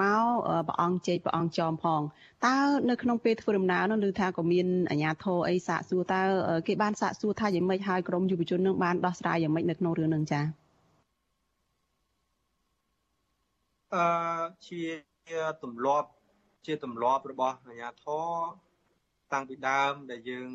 [0.00, 0.24] មក
[0.68, 2.00] ព្រះអង្គជ័យព្រះអង្គចោមផង
[2.46, 2.56] តើ
[2.90, 6.22] នៅក្នុងពេលធ្វើដំណើរនោះឮថាក៏មានអាជ្ញាធរអីសាកសួរតើ
[6.66, 10.44] គេបានសាកសួរថាយ៉ាងម៉េចហើយក្រមយុវជននឹងបានដោះស្រាយយ៉ាងម៉េចនៅក្នុងរឿងនឹងចា៎
[13.94, 14.04] អឺ
[14.66, 14.82] ជា
[15.62, 16.08] ទម្លាប់
[16.66, 18.28] ជាទម្លាប់របស់អាជ្ញាធរ
[19.32, 20.48] តាំងពីដើមដែលយើង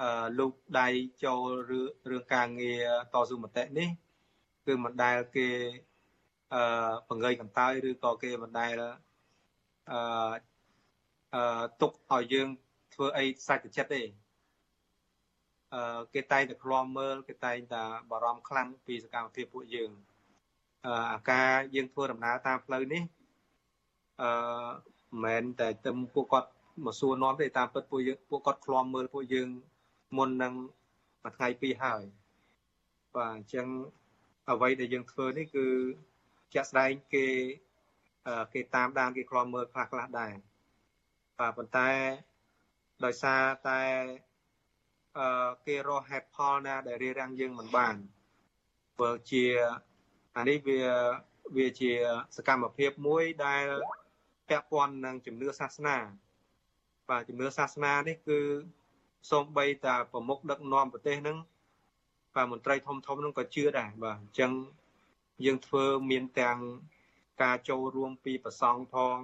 [0.00, 0.88] អឺលោកដៃ
[1.24, 1.48] ចូល
[2.10, 3.88] រឿងការងារតស៊ូមតិនេះ
[4.66, 5.48] គឺមិនដែលគេ
[6.54, 6.62] អឺ
[7.08, 8.72] បង្ើយកន្តើយឬក៏គេមិនដែល
[9.90, 10.00] អឺ
[11.34, 12.48] អឺទុកឲ្យយើង
[12.94, 14.02] ធ្វើអីសាច់ចិត្តទេ
[15.74, 19.90] អឺគេតែងតែឃ្លាំមើលគេតែងតែបារម្ភខ្លាំងពីសកម្មភាពពួកយើង
[20.86, 23.02] អឺអាការយើងធ្វើដំណើរតាមផ្លូវនេះ
[24.22, 24.30] អឺ
[25.24, 26.50] មិនមែនតែទៅពួកគាត់
[26.84, 29.48] មកសួរនាំទេតាមពិតពួកយើងពួកគាត់ឃ្លាំមើលពួកយើង
[30.16, 30.54] មុននឹង
[31.22, 32.02] មួយថ្ងៃពីរហើយ
[33.14, 33.66] បាទអញ្ចឹង
[34.50, 35.66] អ្វីដែលយើងធ្វើនេះគឺ
[36.52, 37.26] ជាក់ស្ដែងគេ
[38.54, 40.32] គេតាមដានគេឃ្លាំមើលខ្លះខ្លះដែរ
[41.38, 41.90] បាទប៉ុន្តែ
[43.04, 43.80] ដោយសារតែ
[45.18, 47.94] អឺគេរកហេតុផលណា ដែលរារាំងយើងមិនបាន
[48.96, 49.44] ព្រោះជា
[50.36, 50.80] អានេះវា
[51.56, 51.92] វាជា
[52.36, 53.64] សកម្មភាពមួយដែល
[54.48, 55.96] ពាក់ព័ន្ធនឹងជំនឿសាសនា
[57.08, 58.40] បាទជំនឿសាសនានេះគឺ
[59.30, 61.38] សូម្បីតែប្រមុខដឹកនាំប្រទេសហ្នឹង
[62.34, 64.52] បាទមន្ត្រីធំធំហ្នឹងក៏ជឿដែរបាទអញ្ចឹង
[65.44, 66.58] យើងធ្វើមានទាំង
[67.42, 69.18] ការចូលរួមពីប្រសង់ផង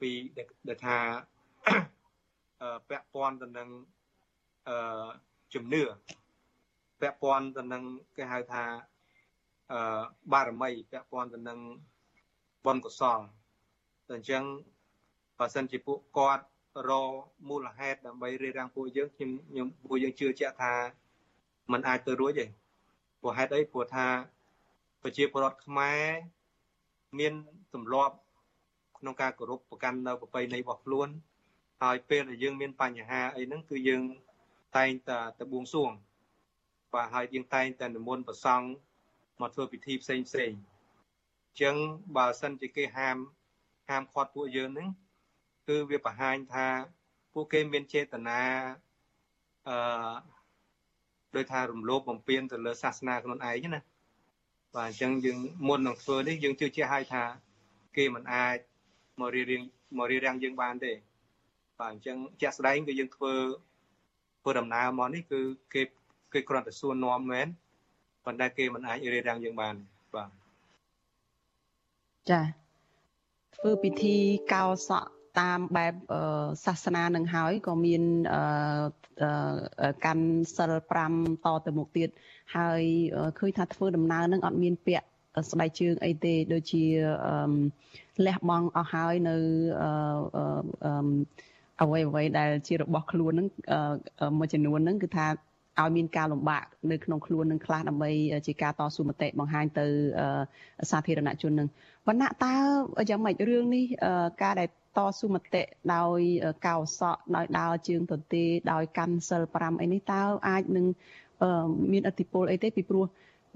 [0.00, 0.10] ពី
[0.68, 0.98] ដែលថា
[2.88, 3.68] ពាក់ព័ន្ធទៅនឹង
[4.68, 5.06] អឺ
[5.54, 5.82] ជំនឿ
[7.00, 7.82] ពាក់ព័ន្ធទៅនឹង
[8.16, 8.64] គេហៅថា
[9.72, 11.58] អឺបារមីពាក់ព័ន្ធទៅនឹង
[12.64, 13.20] បុណ្យកុសល
[14.06, 14.44] តែអញ្ចឹង
[15.38, 16.44] បើសិនជាពួកគាត់
[16.88, 16.90] រ
[17.48, 20.74] មូលហេតុដើម្បីរារាំងពួកយើងខ្ញុំខ្ញុំពួកយើងជឿជាក់ថា
[21.72, 22.46] มันអាចទៅរួចទេ
[23.20, 24.06] ព្រោះហេតុអីព្រោះថា
[25.02, 26.04] ប្រជាពលរដ្ឋខ្មែរ
[27.18, 27.32] មាន
[27.74, 28.14] ទម្លាប់
[28.98, 31.08] ក្នុងការគោរពប្រកាន់នៅប្រពៃណីរបស់ខ្លួន
[31.82, 34.02] ហើយពេលដែលយើងមានបញ្ហាអីហ្នឹងគឺយើង
[34.76, 35.90] តែងតែទៅបួងសួង
[36.94, 38.66] បាទហើយយើងតែងតែនិមន្តប្រសង់
[39.40, 40.52] មកធ្វើពិធីផ្សេងផ្សេង
[41.46, 41.76] អញ្ចឹង
[42.16, 43.16] បើសិនជាគេហាម
[43.90, 44.88] ហាមឃាត់ពួកយើងហ្នឹង
[45.68, 46.68] គឺវាបង្ហាញថា
[47.34, 48.40] ពួកគេមានចេតនា
[49.68, 50.14] អឺ
[51.36, 53.80] ដោយថារំលោភបំពានទៅលើសាសនាខ្លួនឯងណា
[54.76, 57.22] បាទអញ្ចឹងយើងមុននឹងធ្វើនេះយើងជឿជាក់ហើយថា
[57.96, 58.56] គេមិនអាច
[59.20, 59.62] មករៀបរៀង
[59.98, 60.92] មករៀបរៀងយើងបានទេ
[61.80, 63.34] បាទអញ្ចឹងជាក់ស្ដែងគឺយើងធ្វើ
[64.40, 65.40] ធ្វើដំណើរមកនេះគឺ
[65.74, 65.82] គេ
[66.32, 67.48] គេគ្រាន់តែសួរនាំមែន
[68.24, 69.74] ប៉ុន្តែគេមិនអាចរៀបរៀងយើងបាន
[70.14, 70.30] បាទ
[72.30, 72.40] ចា
[73.56, 74.16] ធ្វើពិធី
[74.52, 75.10] កោសក់
[75.40, 75.94] តាមបែប
[76.64, 78.02] សាសនានឹងហើយក៏មាន
[80.04, 80.72] កាន់សិល
[81.10, 82.08] 5តទៅមុខទៀត
[82.56, 82.82] ហើយ
[83.38, 85.06] ឃើញថាធ្វើដំណើរនឹងអត់មានពាក់
[85.50, 86.84] ស្បែកជើងអីទេដូចជា
[88.26, 89.36] លះបង់អស់ហើយនៅ
[91.82, 93.48] អ្វីអ្វីដែលជារបស់ខ្លួនហ្នឹង
[94.38, 95.26] មួយចំនួនហ្នឹងគឺថា
[95.80, 98.10] ឲ្យមានការលំបាកនៅក្នុងខ្លួននឹងខ្លះដើម្បី
[98.46, 99.86] ជាការតស៊ូមតិបង្ហាញទៅ
[100.90, 101.68] សាធារណជននឹង
[102.08, 102.54] វណ្ណៈតើ
[103.10, 103.84] យ៉ាងម៉េចរឿងនេះ
[104.42, 105.62] ការដែលតស៊ូមតិ
[105.94, 106.20] ដោយ
[106.66, 110.86] កោសក់ដោយដើរជើងទទេដោយកាន់សិល5អីនេះតើអាចនឹង
[111.92, 113.04] មានអធិពលអីទេពីព្រោះ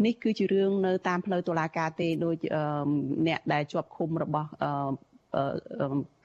[0.05, 2.37] នេះគឺជារឿងនៅតាមផ្លូវតុលាការទេដូច
[3.26, 4.49] អ្នកដែលជាប់ឃុំរបស់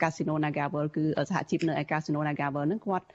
[0.02, 3.08] កាស៊ីណូ Nagavel គឺសហជីពនៅឯកាស៊ីណូ Nagavel ហ្នឹងគាត់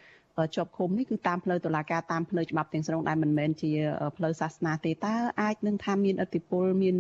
[0.55, 3.71] ជាប់ឃុំនេះគឺតាមផ្លូវតុលាការតាមផ្លូវច្បាប់ទាំងស្រុងដែលមិនមែនជា
[4.17, 6.97] ផ្លូវសាសនាទេតើអាចនឹងថាមានអធិពលមាន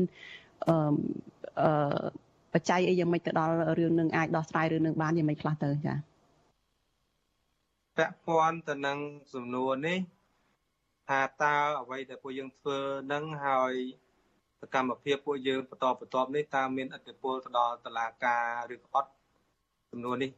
[0.68, 2.04] អឺ
[2.52, 5.96] បច្ច័យអីយ៉ាងម៉េចទៅដល់រឿងនឹងអាចដោះស្រាយរឿងនឹងបានយ៉ាងម៉េចខ្លះទៅចា៎
[7.98, 8.98] ពាក់ព័ន្ធទៅនឹង
[9.34, 9.98] សំណួរនេះ
[11.08, 12.78] ថាតើអ្វីដែលពួកយើងធ្វើ
[13.12, 13.74] នឹងហើយ
[14.60, 18.44] សកម្មភាពពួកយើងបន្តបន្ទាប់នេះតើមានឥទ្ធិពលទៅដល់តឡាការ
[18.74, 19.10] ឬក៏អត់
[19.90, 20.30] សំណួរនេះ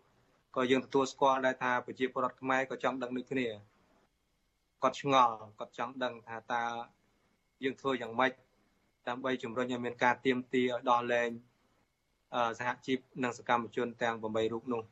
[0.57, 3.47] ក៏យើងទទួលស្គាល់ដែរថាប្រជាពលរដ្ឋខ្មែរក៏ចង់ដឹងដូចគ្នា
[4.83, 6.65] គាត់ឆ្ងល់គាត់ចង់ដឹងថាតើ
[7.65, 8.33] យើងធ្វើយ៉ាងម៉េច
[9.09, 11.31] ដើម្បីជំរុញឲ្យមានការទៀមទាឲ្យដោះលែង
[12.59, 14.83] សហជីពនិងសកម្មជនទាំង8រូបនោះ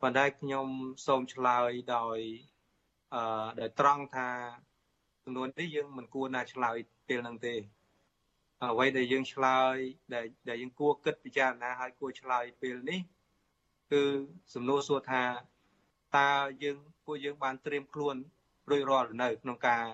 [0.00, 0.66] ប៉ុន្តែខ្ញុំ
[1.06, 2.18] សូមឆ្លើយដោយ
[3.14, 4.28] អឺដោយត្រង់ថា
[5.24, 6.76] ចំនួននេះយើងមិនគួរណាឆ្លើយ
[7.08, 7.54] ពេលហ្នឹងទេ
[8.62, 9.76] អ្វីដែលយើងឆ្លើយ
[10.14, 13.00] ដែលដែលយើងគួរគិតពិចារណាឲ្យគួរឆ្លើយពេលនេះ
[13.92, 14.02] គឺ
[14.54, 15.24] សំណួរសួរថា
[16.16, 16.30] តើ
[16.62, 18.16] យើងពួកយើងបានត្រៀមខ្លួន
[18.70, 19.84] រួចរាល់នៅ ក្នុងការ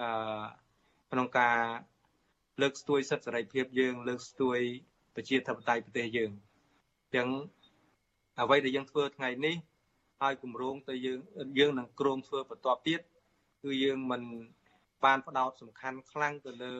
[0.00, 0.44] អឺ
[1.10, 1.58] ក្នុងការ
[2.60, 4.58] លើកស្ទួយសិទ្ធិសេរីភាពយើង លើកស្ទួយ
[5.14, 7.28] ប្រជាធិបតេយ្យប្រទេសយើងអញ្ចឹង
[8.40, 9.56] អ្វីដែលយើងធ្វើថ្ងៃនេះ
[10.20, 11.20] ហើយគម្រោងទៅយើង
[11.58, 13.00] យើងនឹងគ្រោងធ្វើបន្តទៀត
[13.62, 14.22] គឺយើងមិន
[15.04, 16.74] បានផ្ដោតសំខាន់ខ្លាំងទៅលើ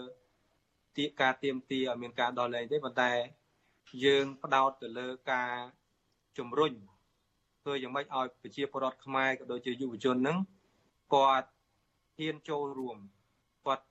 [0.96, 3.12] ទីការទៀមទាឲ្យមានការដោះលែងទេប៉ុន្តែ
[4.04, 5.52] យើងផ្ដោតទៅលើការ
[6.38, 6.72] ជំរុញ
[7.62, 10.38] ធ្វើយ៉ាងម៉េចឲ្យប្រជាពលរដ្ឋខ្មែរក៏ដូចជាយុវជនហ្នឹង
[11.14, 11.48] គាត់
[12.18, 12.98] ហ៊ានចូលរួម
[13.66, 13.86] គាត់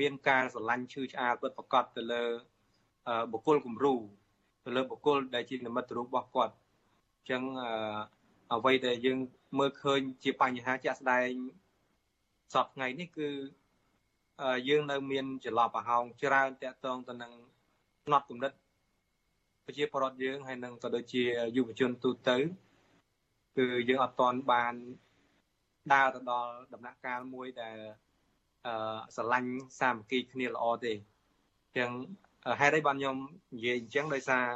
[0.00, 2.24] មានការស្រឡាញ់ឈឺឆ្អាលពិតប្រាកដទៅលើ
[3.32, 3.94] បុគ្គលគំរូ
[4.64, 7.42] ទៅលើបុគ្គលដែលជានិមិត្តរូបរបស់គាត់អញ្ចឹង
[8.54, 9.18] អ្វីដែលយើង
[9.58, 11.30] មើលឃើញជាបញ្ហាជាក់ស្ដែង
[12.52, 13.28] សពថ្ងៃនេះគឺ
[14.68, 17.32] យើងនៅមានចន្លោះប្រហោងច្រើនតាក់ទងទៅនឹង
[18.06, 18.52] ផ្នត់គំនិត
[19.66, 21.22] ប្រជាពលរដ្ឋយើងហើយនឹងក៏ដូចជា
[21.56, 22.36] យុវជនទូទៅ
[23.56, 24.74] គឺយើងអត់ទាន់បាន
[25.92, 27.78] ដើរទៅដល់ដំណាក់កាលមួយដែល
[28.66, 31.90] អឺស្រឡាញ់សាមគ្គីគ្នាល្អទេអញ្ចឹង
[32.60, 33.16] ហេតុអីបានខ្ញុំ
[33.54, 34.46] និយាយអញ្ចឹងដោយសារ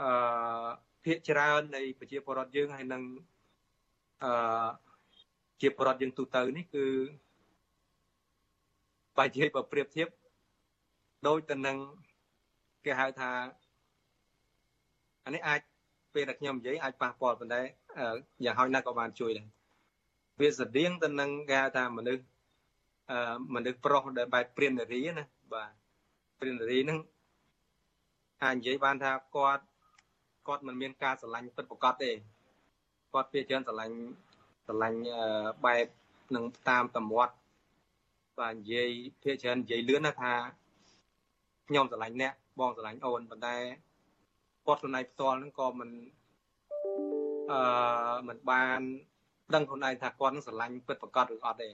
[0.00, 0.66] អឺ
[1.04, 3.02] ភាកច្រើននៃប្រជាពលរដ្ឋយើងហើយនឹង
[4.24, 4.32] អឺ
[5.60, 6.86] ជាពលរដ្ឋយើងទូទៅនេះគឺ
[9.18, 10.08] បើនិយាយបើប្រៀបធៀប
[11.26, 11.76] ដូចទៅនឹង
[12.84, 13.30] គេហៅថា
[15.24, 15.60] អានេះអាច
[16.14, 17.62] ពេលដែលខ្ញុំនិយាយអាចប៉ះពាល់ប៉ុន្តែ
[18.44, 19.46] យ៉ាងហោចណាស់ក៏បានជួយដែរ
[20.40, 22.24] វាស្តៀងទៅនឹងគេហៅថាមនុស្ស
[23.10, 25.70] អឺមនុស្សប្រុសដែលបែបព្រាននារីណាបាទ
[26.40, 26.98] ព្រាននារីហ្នឹង
[28.42, 29.64] អាចនិយាយបានថាគាត់
[30.48, 32.10] គាត់មិនមានការស្រឡាញ់ពិតប្រាកដទេ
[33.12, 33.96] គាត់ពីច្រើនស្រឡាញ់
[34.66, 35.00] ស្រឡាញ់
[35.64, 35.86] បែប
[36.34, 37.34] នឹងតាមតម្រាត់
[38.38, 38.90] បាទនិយាយ
[39.22, 40.34] ភាគច្រើននិយាយលឿនណាថា
[41.68, 43.56] ខ្ញុំស្រឡាញ់អ្នកបងស្រឡាញ់អូនប៉ុន្តែ
[44.66, 45.90] គាត់ខ្លួនឯងផ្ទាល់ហ្នឹងក៏មិន
[47.50, 48.80] អឺមិនបាន
[49.54, 51.68] ដឹងខ្លួនឯងថាគាត់នឹងស្រឡាញ់ពិតប្រាកដឬអត់ទេ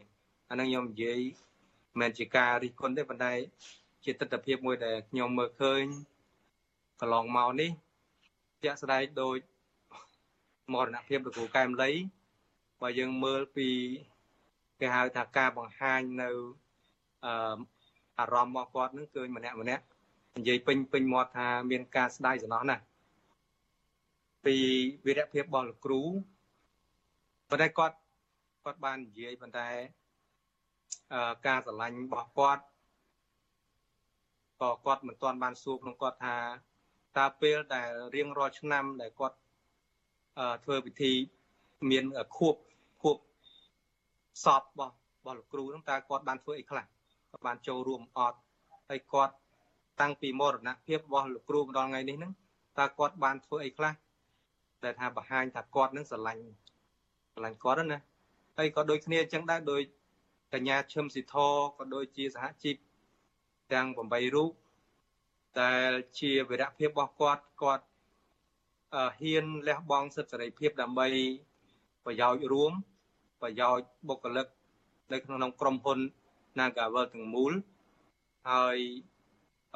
[0.50, 1.20] អាហ្នឹងខ្ញុំនិយាយ
[1.92, 3.32] មិនមែនជាការរិះគន់ទេប៉ុន្តែ
[4.04, 5.84] ជាទស្សនវិជ្ជាមួយដែលខ្ញុំមើលឃើញ
[7.00, 7.70] កន្លងមកនេះ
[8.62, 9.36] ជាក់ស្ដែងដោយ
[10.72, 11.90] មរណភាពលោកគ្រូកែមលី
[12.80, 13.68] បើយើងមើលពី
[14.80, 16.30] គេហៅថាការបង្ហាញនៅ
[17.24, 17.58] អឺ
[18.18, 19.84] អារម្មណ៍របស់គាត់នឹងគឺម្នាក់ម្នាក់
[20.36, 22.76] និយាយពេញពេញមាត់ថាមានការស្ដាយសំណោះណា
[24.44, 24.56] ពី
[25.06, 26.02] វីរភាពរបស់លោកគ្រូ
[27.48, 27.96] ប៉ុន្តែគាត់
[28.64, 29.68] គាត់បាននិយាយប៉ុន្តែ
[31.12, 32.62] អឺការស្រឡាញ់របស់គាត់
[34.60, 36.36] ក៏គាត់មិនទាន់បានសួរក្នុងគាត់ថា
[37.18, 39.36] តើពេលដែលរៀងរាល់ឆ្នាំដែលគាត់
[40.38, 41.12] អឺធ្វើពិធី
[41.90, 42.54] មានខួបខួប
[44.44, 46.84] សពរបស់របស់លោកគ្រូហ្នឹងតើគាត់បានធ្វើអីខ្លះ
[47.30, 48.38] គាត់បានចូលរួមអត់
[48.90, 49.34] ហើយគាត់
[50.00, 52.32] តាំងពីមរណភាពរបស់លោកគ្រូម្ដងថ្ងៃនេះហ្នឹង
[52.78, 53.92] តើគាត់បានធ្វើអីខ្លះ
[54.84, 56.42] ដែលថាបង្ហាញថាគាត់នឹងស្រឡាញ់
[57.32, 58.00] ស្រឡាញ់គាត់ណា
[58.58, 59.82] ហើយក៏ដូចគ្នាអញ្ចឹងដែរដោយ
[60.52, 61.34] កញ្ញាឈឹមស៊ីធ
[61.78, 62.76] ក៏ដូចជាសហជីព
[63.72, 64.52] ទាំង8រូប
[65.60, 67.84] ដែលជាវីរភាពរបស់គាត់គាត់
[69.20, 71.08] ហ៊ានលះបង់សិទ្ធិសេរីភាពដើម្បី
[72.04, 72.72] ប្រយោជន៍រួម
[73.42, 74.46] ប្រយោជន៍បុគ្គលិក
[75.12, 75.98] នៅក្នុងក្រុមហ៊ុន
[76.58, 77.52] Nagavel ទាំងមូល
[78.50, 78.78] ហើយ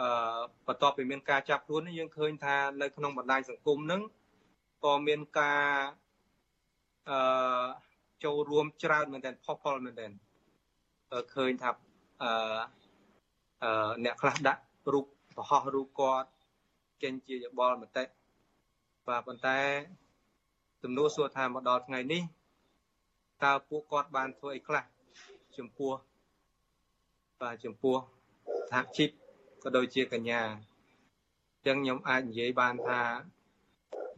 [0.00, 4.02] អឺបន្ទាប់ពីមានការចាប់ខ្លួននេះយើងឃើញថានៅក្នុងបណ្ដាញសង្គមហ្នឹង
[4.84, 5.66] ក៏មានការ
[7.10, 7.66] អឺ
[8.24, 10.10] ចូលរួមច្រើនមែនទែនផុសផុលមែនទែន
[11.34, 11.70] ឃើញថា
[12.22, 12.30] អឺ
[13.62, 14.62] អឺអ្នកខ្លះដាក់
[14.92, 15.06] រូប
[15.36, 16.28] បង្ហោះរូបគាត់
[17.02, 18.04] ចេញជាយោបល់មតិ
[19.08, 19.58] បាទប៉ុន្តែ
[20.82, 22.22] ទំនួលសួរថាមកដល់ថ្ងៃនេះ
[23.42, 24.84] តើពួកគាត់បានធ្វើអីខ្លះ
[25.58, 25.92] ចំពោះ
[27.40, 27.96] បាទចំពោះ
[28.70, 29.10] សហជីព
[29.62, 33.00] ក៏ដូចជាកញ្ញាអញ្ចឹងខ្ញុំអាចនិយាយបានថា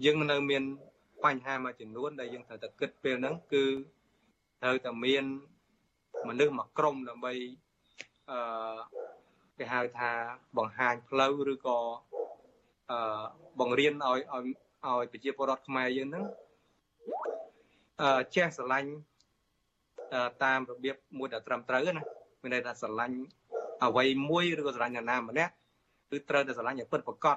[0.04, 0.62] យើងនៅមាន
[1.24, 3.64] បញ្ហាមួយចំនួនដែលយើងត្រូវតែគិតពេលហ្នឹងគឺ
[4.62, 5.24] ត្រូវតែមាន
[6.28, 7.32] មនុស្សមួយក្រុមដើម្បី
[8.30, 8.76] អឺ
[9.58, 10.10] គេហៅថា
[10.58, 11.78] បង្ហាញផ្លូវឬក៏
[12.90, 13.24] អឺ
[13.60, 14.46] បង្រៀនឲ្យឲ្យ
[14.86, 16.45] ឲ្យប្រជាពលរដ្ឋខ្មែរយើងហ្នឹងអឺ
[18.34, 18.90] ចេះស្រឡាញ់
[20.44, 22.04] តាមរបៀបមួយដែលត្រឹមត្រូវណា
[22.42, 23.16] មានន័យថាស្រឡាញ់
[23.84, 25.52] អ្វីមួយឬក៏ស្រឡាញ់អ្នកណាម្នាក់
[26.10, 27.36] គឺត្រូវតែស្រឡាញ់ឲ្យពិតប្រាកដ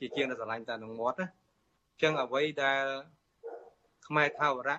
[0.00, 2.82] ជាជាងតែស្រឡាញ់តែនឹងមាត់ណាអញ្ចឹងអ្វីដែល
[4.06, 4.78] ខ្មែរថាវរៈ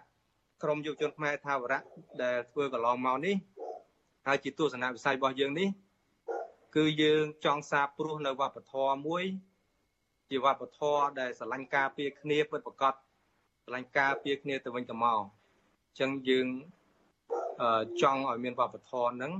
[0.63, 1.84] ក្រមយុវជនខ្មែរថាវរៈ
[2.24, 3.36] ដែលធ្វើកន្លងមកនេះ
[4.28, 5.69] ហើយជាទស្សនវិស័យរបស់យើងនេះ
[6.76, 9.24] គឺយើងចង់សាបព្រោះនៅវប្បធម៌មួយ
[10.30, 12.93] ជាវប្បធម៌ដែលស្រឡាញ់ការពារគ្នាពិតប្រាកដ
[13.66, 16.47] ស្រឡាញ់ការពារគ្នាទៅវិញទៅមកអញ្ចឹងយើង
[18.01, 19.34] ចង់ឲ្យមានវប្បធម៌ហ្នឹង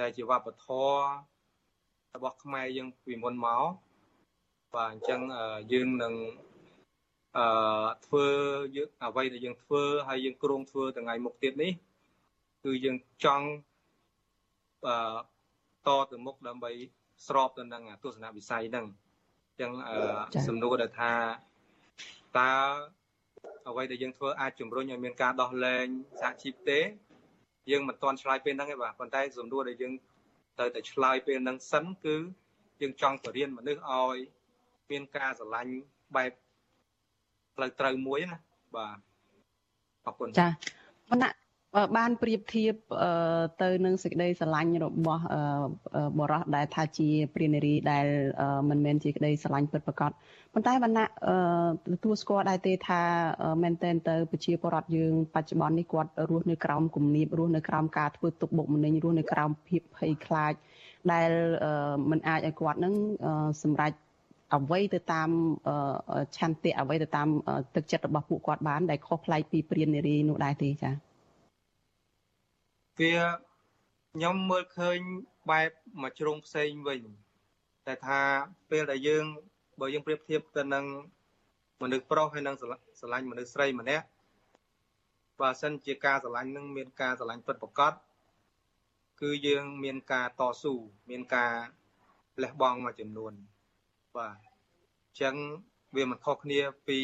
[0.00, 0.94] ដែលជាវប្បធម៌
[2.14, 3.64] របស់ខ្មែរយើងពីមុនមក
[4.74, 5.20] បាទអញ្ចឹង
[5.72, 6.14] យើងនឹង
[7.36, 7.46] អឺ
[8.06, 8.26] ធ្វើ
[8.76, 11.72] យើងអ្វីដែលយើងធ្វើហើយយើងគ្រោងធ្វើថ្ងៃមុខទៀតនេះ
[12.64, 13.46] គឺយើងចង់
[14.86, 14.96] អឺ
[15.86, 16.70] តទៅមុខដើម្បី
[17.26, 18.86] ស្របទៅនឹងទស្សនវិស័យហ្នឹង
[19.48, 19.70] អញ្ចឹង
[20.48, 21.12] សំណួរដែលថា
[22.38, 22.52] តើ
[23.68, 25.86] អ្វីដែលយើងធ្វើអាចជំរុញឲ្យមានការដោះលែង
[26.20, 26.80] សហជីពទេ
[27.70, 29.92] យើងមិនទាន់ឆ្លើយពេលហ្នឹងទេបាទប៉ុន្តែសំណួរដែលយើង
[30.58, 32.16] ត្រូវតែឆ្លើយពេលហ្នឹងសិនគឺ
[32.80, 34.16] យើងចង់បរៀនមនុស្សឲ្យ
[34.90, 35.72] មានការស្រឡាញ់
[36.16, 36.30] បែប
[37.54, 38.38] ផ្លូវត្រូវមួយណា
[38.76, 38.98] បាទ
[40.06, 40.48] អរគុណចា
[41.10, 41.45] វណ្ណៈ
[41.96, 42.74] បានប្រៀបធៀប
[43.62, 45.22] ទៅនឹងសេចក្តីស្រឡាញ់របស់
[46.18, 48.06] បរោះដែលថាជាព្រានារីដែល
[48.70, 50.10] មិនមែនជាក្តីស្រឡាញ់ពិតប្រាកដ
[50.52, 51.06] ប៉ុន្តែវណ្ណៈ
[51.92, 53.00] ទទួលស្គាល់ដែរទេថា
[53.62, 60.52] មែនតែនទៅប្រជាពលរដ្ឋយើងបច្ចុប្បន្ននេះគាត់រស់នៅក្រោមគំនាបរស់នៅក្រោមការធ្វើទុកបុកម្នេញរស់នៅក្រោមភាពភ័យខ្លាច
[61.12, 61.30] ដែល
[62.10, 62.94] មិនអាចឲ្យគាត់នឹង
[63.62, 63.92] សម្រេច
[64.54, 65.30] អ្វីទៅតាម
[66.36, 67.28] ឆន្ទៈអ្វីទៅតាម
[67.74, 71.05] ទឹកចិត្តរបស់ពួកគាត់បានដែលខុសប្លែកពីព្រាននារីនោះដែរទេចា៎
[73.00, 73.14] វា
[74.12, 74.98] ខ្ញុំមើលឃើញ
[75.50, 75.70] បែប
[76.02, 77.02] មួយជ្រុងផ្សេងវិញ
[77.86, 78.20] តែថា
[78.70, 79.24] ពេលដែលយើង
[79.80, 80.84] បើយើងប្រៀបធៀបទៅនឹង
[81.82, 84.06] មនុស្សប្រុសហើយនឹងស្រឡាញ់មនុស្សស្រីម្នាក់
[85.40, 87.92] បើសិនជាការស្រឡាញ់នឹងមានការស្រឡាញ់ពិតប្រាកដ
[89.20, 90.74] គឺយើងមានការតស៊ូ
[91.10, 91.52] មានការ
[92.42, 93.32] លះបង់មួយចំនួន
[94.16, 95.34] បាទអញ្ចឹង
[95.96, 96.98] វាមិនខុសគ្នាពី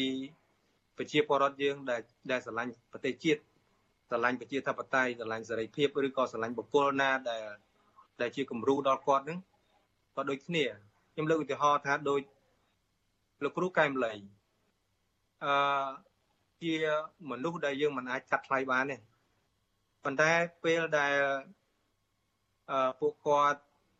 [0.97, 3.41] ប្រជាពលរដ្ឋយើងដែលដែលស្រឡាញ់ប្រទេសជាតិ
[4.13, 7.45] ស្រឡាញ់ប្រជាធិបតេយ្យស្រឡាញ់សេរីភាពឬក៏ស្រឡាញ់បុគ្គលណាដែល
[8.21, 9.39] ដែលជាគំរូដល់គាត់នឹង
[10.15, 10.65] ក៏ដូចគ្នា
[11.13, 12.21] ខ្ញុំលើកឧទាហរណ៍ថាដូច
[13.43, 14.13] លោកគ្រូកែមលី
[15.45, 15.53] អឺ
[16.61, 16.75] ជា
[17.31, 18.97] មនុស្សដែលយើងមិនអាចកាត់ថ្លៃបានទេ
[20.03, 20.31] ប៉ុន្តែ
[20.63, 21.15] ពេលដែល
[22.71, 23.59] អឺពួកគាត់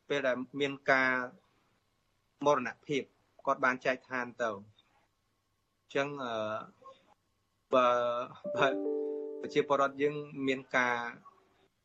[0.09, 1.11] ពេលដែលមានការ
[2.45, 3.03] មរណភាព
[3.45, 6.33] គាត់បានចែកឋានទៅអញ្ចឹងអឺ
[7.73, 7.87] បើ
[8.55, 8.67] បើ
[9.43, 10.15] ប្រជាពលរដ្ឋយើង
[10.47, 10.97] មានការ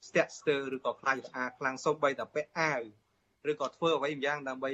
[0.08, 2.80] ស្ទាក់ស្ទើរឬក៏ខ្លាចរអាខ្លាំងសូម្បីតែពាក់អាវ
[3.50, 4.72] ឬក៏ធ្វើអ្វីម្យ៉ាងដើម្បី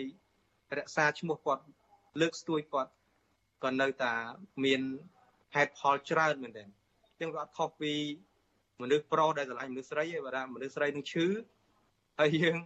[0.78, 1.64] រក្សាឈ្មោះគាត់
[2.20, 2.92] លើកស្ទួយគាត់
[3.64, 4.12] ក៏នៅតែ
[4.64, 4.80] មាន
[5.54, 6.68] ហេតុផលច្រើនមែនទែន
[7.04, 7.92] អញ្ចឹងវាអត់ខុសពី
[8.82, 11.26] មនុស្សប្រុសដែលស្រឡាញ់មនុស្សស្រីទេបើថាមនុស្សស្រីនឹងឈឺ
[12.20, 12.56] ហើយយើង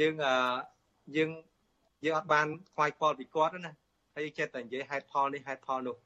[0.00, 0.34] យើងអឺ
[1.16, 1.30] យើង
[2.04, 3.74] យើងអត់បានខ្វាយខ្វល់ពីគាត់ណា
[4.14, 5.96] ហើយចេះតែនិយាយហេតុផលនេះហេតុផលនោះ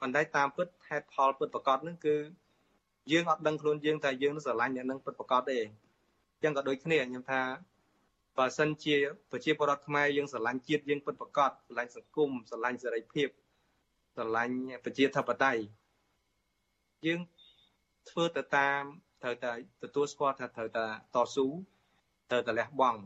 [0.00, 2.16] ប៉ុន្តែតាមពិតហេតុផលពិតប្រកបនឹងគឺ
[3.10, 7.42] យើងអត់ដឹងខ្លួនយើងថាយើងនឹងស្រឡាញ់អ្នកនឹងពិតប្រកបទេអញ្ចឹងក៏ដូចគ្នាខ្ញុំថា
[8.38, 8.96] បើសិនជា
[9.30, 13.28] ប្រជាពលរដ្ឋខ្មែរយើងស្រឡាញ់ជាតិយើងពិតប្រកបស្រឡាញ់សង្គមស្រឡាញ់សេរីភាព
[14.14, 15.62] ស្រឡាញ់ប្រជាធិបតេយ្យ
[17.06, 17.20] យើង
[18.10, 18.82] ធ្វើទៅតាម
[19.22, 19.52] ត្រូវតែ
[19.82, 21.46] ទទួលស្គាល់ថាត្រូវតែតស៊ូ
[22.30, 23.00] ត្រូវតែលះបង់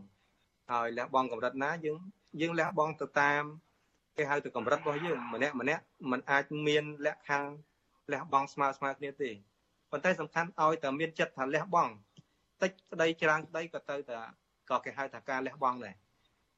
[0.70, 1.98] ហើយលះបង់កម្រិតណាយើង
[2.40, 3.42] យើងលះបង់ទៅតាម
[4.16, 7.52] គេហៅទៅកម្រិតរបស់យើងម្នាក់ម្នាក់มันអាចមានលក្ខខណ្ឌ
[8.12, 9.30] លះបង់ស្មើស្មើគ្នាទេ
[9.92, 11.92] ប៉ុន្តែសំខាន់ឲ្យតែមានចិត្តថាលះបង់
[12.62, 14.18] តិចក្តីច្រើនក្តីក៏ទៅតែ
[14.70, 15.94] ក៏គេហៅថាការលះបង់ដែរ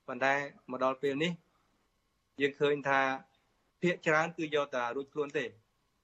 [0.08, 0.32] ប៉ុន្តែ
[0.70, 1.32] មកដល់ពេលនេះ
[2.40, 3.00] យើងឃើញថា
[3.82, 5.44] ភាកច្រើនគឺយកតែរួចខ្លួនទេ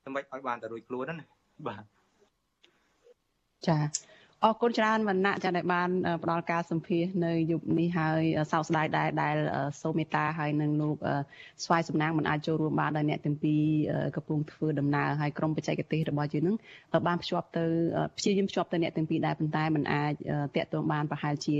[0.04, 1.26] សម្រាប់ឲ្យបានតែរួចខ្លួនណា
[1.66, 1.84] បាទ
[3.66, 3.78] ចា
[4.44, 5.88] អរគុណច្រើនវណ្ណៈចាដែលបាន
[6.22, 8.22] ផ្ដល់ការសម្ភាសនៅយុគនេះហើយ
[8.52, 9.36] សោកស្ដាយដែរដែល
[9.82, 10.96] សូមេតាហើយនឹងលោក
[11.64, 13.62] ស្វាយសំណាងមិនអាចចូលរួមបានដោយអ្នកទាំងពីរ
[14.16, 16.56] កំពុងធ្វើដំណើរហើយក្រុមបច្ចេកទេសរបស់យើងនឹង
[17.06, 17.64] បានភ្ជាប់ទៅ
[18.16, 20.12] ព្យាយាមភ្ជាប់ទៅអ្នកទាំងពីរដែរប៉ុន្តែមិនអាច
[20.56, 21.56] តាក់ទងបានប្រហែលជា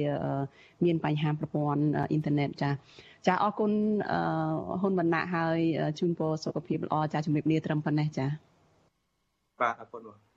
[0.84, 2.70] មានបញ្ហាប្រព័ន្ធអ៊ីនធឺណិតចា
[3.26, 3.72] ចាអរគុណ
[4.80, 5.58] ហ៊ុនវណ្ណៈហើយ
[5.98, 8.26] ជូនពរសុខភាពល្អចាជំរាបលាត្រឹមប៉ុណ្ណេះចា
[9.62, 10.30] បាទអរគុណបង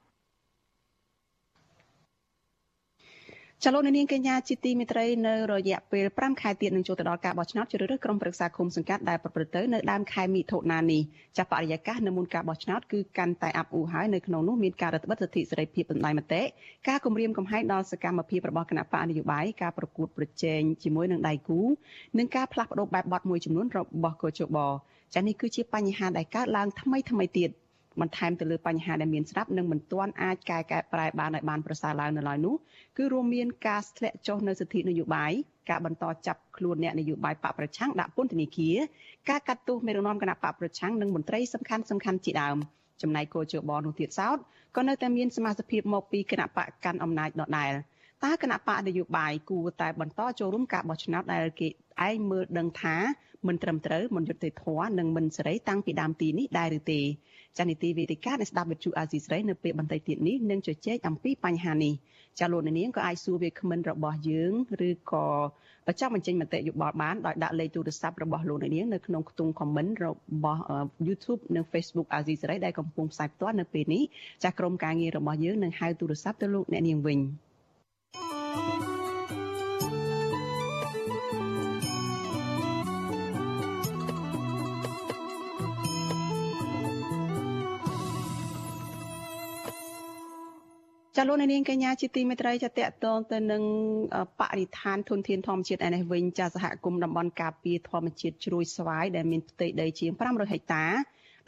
[3.66, 11.02] ចលនានាងកញ្ញាជាទីមេត្រីនៅរយៈពេល5ខែទៀតនឹងចូលទៅដល់ការបោះឆ្នោតជ្រើសរើសក្រុមប្រឹក្សាឃុំសង្កាត់ដែលប្រព្រឹត្តទៅនៅដើមខែមិថុនានេះ
[11.38, 16.42] ចាប់បរិយាកាសនៅមុនការបោះឆ្នោតគឺកាន់តែអាប់អ៊ូហើយនៅក្នុងនោះមានការរដ្ឋបិទសិទ្ធិសេរីភាពបណ្ដាញមតិ
[16.88, 21.60] ការគម្រាមកំហែងដល់សកម្មភាពរបស់គណៈបកនយោបាយការប្រកួតប្រជែងជាមួយនឹងដៃគូ
[22.18, 24.58] និងការផ្លាស់ប្តូរបែបបទមួយចំនួនរបស់កោជប
[25.14, 27.50] ចានេះគឺជាបញ្ហាដែលកើតឡើងថ្មីថ្មីទៀត
[28.02, 32.56] បន្ថែមទៅលើបញ្ហាដែលមានស្រាប់និងមិនទាន់អាចកែកែប្រែបានឲ្យបានប្រសើរឡើងនៅឡើយនោះ
[32.98, 35.32] គឺរួមមានការធ្លាក់ចុះនៅសិទ្ធិនយោបាយ
[35.70, 38.78] ការបន្តចាប់ខ្លួនអ្នកនយោបាយបកប្រឆាំងដាក់ពន្ធនាគារ
[39.30, 42.58] ការកាត់ទោសមេរងនាំគណៈបកប្រឆាំងនិងមន្ត្រីសំខាន់សំខាន់ជាដើម
[43.02, 44.38] ចំណែកគោជបនោះទៀតសោត
[44.78, 47.74] ក៏នៅតែមានសមាជិកមកពីគណៈបកកាន់អំណាចដដែល
[48.24, 51.68] តើគណៈបកនយោបាយគួរតែបន្តចូលរួមការបោះឆ្នោតដែលគេ
[52.08, 52.96] ឯងមើលដឹងថា
[53.48, 57.02] មិនត្រឹមត្រូវមិនយុត្តិធម៌និងមិនសេរីតាំងពីដើមទីនេះដែរឬទេ
[57.58, 61.94] ចានីតិវេទិកានៃស្ដាប់វិទ្យុអាស៊ីស្រីនៅពេលបន្តិចទៀតនេះនឹងជជែកអំពីបញ្ហានេះ
[62.40, 64.54] ចាលោកនាងក៏អាចសួរវាគ្មិនរបស់យើង
[64.88, 65.28] ឬក៏
[66.00, 70.08] ចាំបញ្ចេញមតិយោបល់បានដោយដាក់លេខទូរស័ព្ទរបស់លោកនាងនៅក្នុងខ្ទង់ comment រ
[70.44, 70.62] បស់
[71.08, 74.04] YouTube និង Facebook អាស៊ីសេរីដែលកំពុងផ្សាយផ្ទាល់នៅពេលនេះ
[74.44, 77.20] ចាក្រុមការងាររបស់យើងនឹងហៅទូរស័ព្ទទៅលោកអ្នកនាងវិញ
[78.16, 78.93] thank you
[91.18, 93.64] ចាលោកនាងកញ្ញាជាទីមេត្រីចាតកតងទៅនឹង
[94.40, 100.86] បរិស្ថានធនធានធម្មជាតិឯនេះវិញចាសហគមន៍តំបន់ការពារធម្មជាតិជ្រួយស្វាយដែលមានផ្ទៃដីជាង500ហិកតា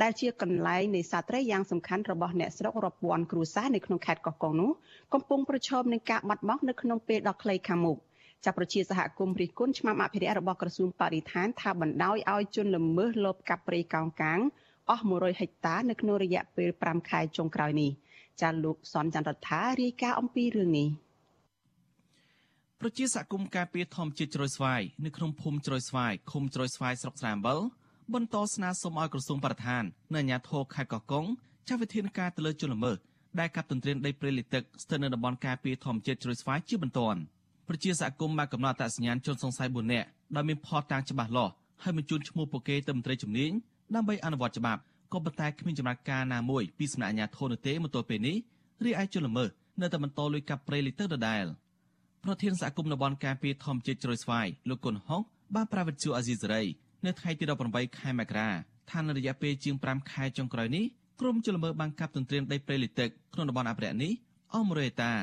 [0.02, 4.72] ដែលជាកន្លែងនៃសត្វត្រីយ៉ាងសំខាន់របស់អ្នកស្រុករាប់ពាន់គ្រួសារនៅក្នុងខេត្តកោះកុងនោះ
[5.14, 7.98] កំពុងប្រឈមនឹងការបាត់បង់នៅក្នុងពេលដ៏ខ្លីខាងមុខ
[8.46, 14.40] ចាប់ប្រជាសហគមន៍រិះគន់ឆ្មាំអភិរក្សរបស់ក្រសួងបរិស្ថានថាបណ្ដោយឲ្យជនល្មើសលបកាប់ព្រៃកោងកាង
[14.90, 17.92] អស់100ហិកតានៅក្នុងរយៈពេល5ខែចុងក្រោយនេះ។
[18.42, 20.90] ចាលោកសនចន្ទរដ្ឋារាយការណ៍អំពីរឿងនេះ
[22.82, 27.60] ប្រជាសហគមន៍ការពារធម្មជាតិជ្រោយស្វាយនៅក្នុងភូមិជ្រោយស្វាយឃុំជ្រោយស្វាយស្រុកស្រែអំបិល
[28.14, 29.84] បន្តស្នើសុំឲ្យក្រសួងបរិស្ថាន
[30.16, 31.26] និងអាជ្ញាធរខេត្តកោះកុង
[31.68, 32.98] ចាត់វិធានការទៅលើជនល្មើស
[33.40, 37.20] ដែលកាប់ទន្ទ្រានដីព្រៃលិទឹកស្ថិតនៅតំបន់ការពារធម្មជាតិជ្រោយស្វាយជាបន្ទាន់
[37.68, 43.52] ប្រជាសហគមន៍បានកំណត់អត្តសញ្ញាណជនសង្ស័យ4នាក់ដែលមានផតតាំងច្បាស់លាស់ហើយបញ្ជូនឈ្មោះពួកគេទៅមន្ត្រីជំនាញ
[43.96, 44.82] ដើម្បីអនុវត្តច្បាប់
[45.16, 48.38] ក៏ប៉ុន្តែគ្មានចំណាត់ការណាមួយពីសំណាក់អាជ្ញាធរនោះទេមកទល់ពេលនេះ
[48.86, 49.50] រីឯជនល្មើស
[49.82, 51.46] នៅតែបន្តលួចកាប់ព្រៃលិចទឹកដដែល
[52.24, 55.22] ប្រធានសហគមន៍តំបន់ការពារធម្មជាតិជ្រោយស្វាយលោកគុណហុក
[55.56, 56.64] បានប្រាវិទ្យាអាស៊ីសេរី
[57.06, 58.50] នៅថ្ងៃទី18ខែមករា
[58.92, 60.86] ថានៅរយៈពេលជាង5ខែចុងក្រោយនេះ
[61.20, 64.12] ក្រុមជនល្មើសបានកាប់ទន្ទ្រានដីព្រៃលិចទឹកក្នុងតំបន់អភិរក្សនេះ
[64.54, 65.14] អស់100ហិកតា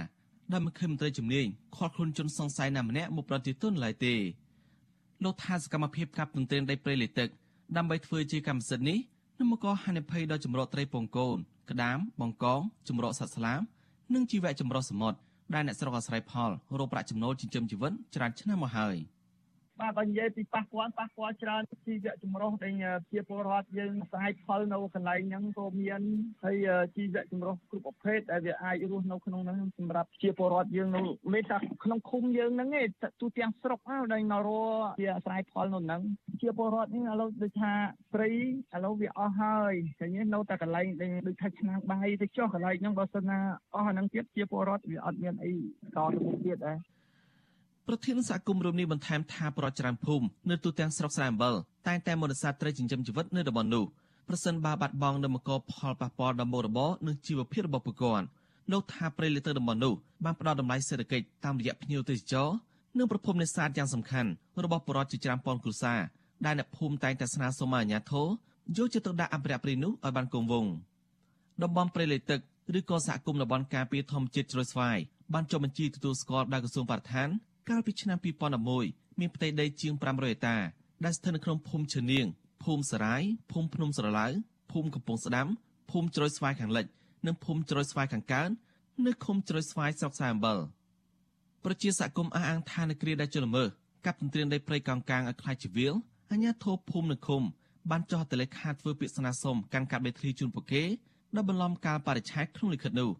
[0.52, 4.14] ដែលមិនឃើញមន្ត្រីជំនាញខកខ្លួនជនសង្ស័យណាម្នាក់មកប្រតិទិនឡើយទេ
[5.24, 7.28] លោកថាសកម្មភាពកាប់ទន្ទ្រានដីព្រៃលិចទឹក
[7.76, 8.98] ដើម្បីធ្វើជាកម្មសិទ្ធិនេះ
[9.42, 11.38] នឹងមកកហានិភ័យដល់ចម្រោកត្រីពងកូន
[11.70, 13.60] ក្តាមបង្កងចម្រោកសត្វស្លាប
[14.14, 15.18] និងជីវៈចម្រុះសមុទ្រ
[15.54, 18.96] ដែលអ្នកស្រុកអាស្រ័យផលរកប្រាក់ចំណូលចិញ្ចឹមជីវិតច្រើនឆ្នាំមកហើយ។
[19.82, 22.74] បាទបើនិយាយពីប៉ះពាល់ប៉ះពាល់ច្រើនជីវៈចម្រុះដែល
[23.12, 26.02] ជាពលរដ្ឋយើងស្អាយផលនៅកន្លែងហ្នឹងក៏មាន
[26.44, 26.56] ហើយ
[26.96, 31.00] ជីវៈចម្រុះគ្រប់ប្រភេទដែលវាអាចរស់នៅក្នុងហ្នឹងសម្រាប់ជាពលរដ្ឋយើងនៅ
[31.32, 32.82] មិនថាក្នុងឃុំយើងហ្នឹងទេ
[33.20, 33.78] ទូទាំងស្រុក
[34.12, 34.50] ដែលនៅរ
[35.00, 36.02] ជាអាស្រ័យផលនៅហ្នឹង
[36.40, 37.72] ជាពលរដ្ឋនេះឥឡូវដូចថា
[38.14, 43.38] ព្រៃឥឡូវវាអស់ហើយឃើញនៅតែកន្លែងដែលដូចថាឆ្នាំងបាយទៅចុះកន្លែងហ្នឹងបើសិនណា
[43.74, 45.58] អស់អាហ្នឹងទៀតជាពលរដ្ឋវាអត់មានអីត
[45.96, 46.78] ទៅមុខទៀតដែរ
[47.88, 51.54] ប្រធានសហគមន៍រួមនេះបន្ថែមថាប្រតិច្រើនភូមិនៅទូទាំងស្រុកស្រែអំបិល
[51.86, 53.84] តែងតែមនសាត្រីចិញ្ចឹមជីវិតនៅតំបន់នោះ
[54.28, 58.26] ប្រសិនបើបាត់បង់នៅមកផលប៉ះពាល់ដល់មុខរបរនិងជីវភាពរបស់ពលរដ្ឋ
[58.72, 62.48] លោកថាប្រៃលិទៅតំបន់នោះបានផ្ដល់តម្លៃសេដ្ឋកិច្ចតាមរយៈភ្ញៀវទេសចរ
[62.98, 64.30] និងប្រភពនេសាទយ៉ាងសំខាន់
[64.64, 66.00] របស់ប្រជាជនជាច្រើនពាន់គ្រួសារ
[66.46, 68.26] ដែលអ្នកភូមិតែងតែស្នើសុំឲ្យអាជ្ញាធរ
[68.76, 70.72] យកចិត្តទុកដាក់អភិរក្សព្រៃនោះឲ្យបានគង់វង្ស
[71.62, 72.40] តំបន់ព្រៃលិទឹក
[72.78, 74.98] ឬក៏សហគមន៍តំបន់ការពារធម្មជាតិជ្រោយស្វាយ
[75.34, 77.28] បានចុះបញ្ជីទទួលស្គាល់ដោយក្រសួងបរិស្ថាន
[77.72, 78.18] កាលពីឆ្នាំ
[78.68, 80.56] 2011មានផ្ទៃដីជាង500ហិកតា
[81.04, 82.26] ដែលស្ថិតនៅក្នុងភូមិឈើនាង
[82.64, 84.26] ភូមិសរាយភូមិភ្នំស្រឡៅ
[84.72, 85.48] ភូមិកំពង់ស្ដាំ
[85.90, 86.86] ភូមិជ្រោយស្វាយខាងលិច
[87.26, 88.50] និងភូមិជ្រោយស្វាយខាងកើត
[89.06, 90.58] នៅឃុំជ្រោយស្វាយស្រុកសាអំបិល
[91.64, 93.64] ប្រជាសហគមន៍អះអាងថានៅគ្រាដែលជលមើ
[94.06, 95.94] កັບទន្ទ្រានដីព្រៃកោងកាងឲ្យខ្លាចជីវិល
[96.30, 97.42] អាជ្ញាធរភូមិនិងឃុំ
[97.90, 100.82] បានចោះទៅលេខាធ្វើពាក្យស្នើសុំកាន់កាប់ដីធ្លីជូនពួកគេ
[101.36, 103.10] ដោយបន្លំកាលបរិច្ឆេទក្នុងលិខិតនោះ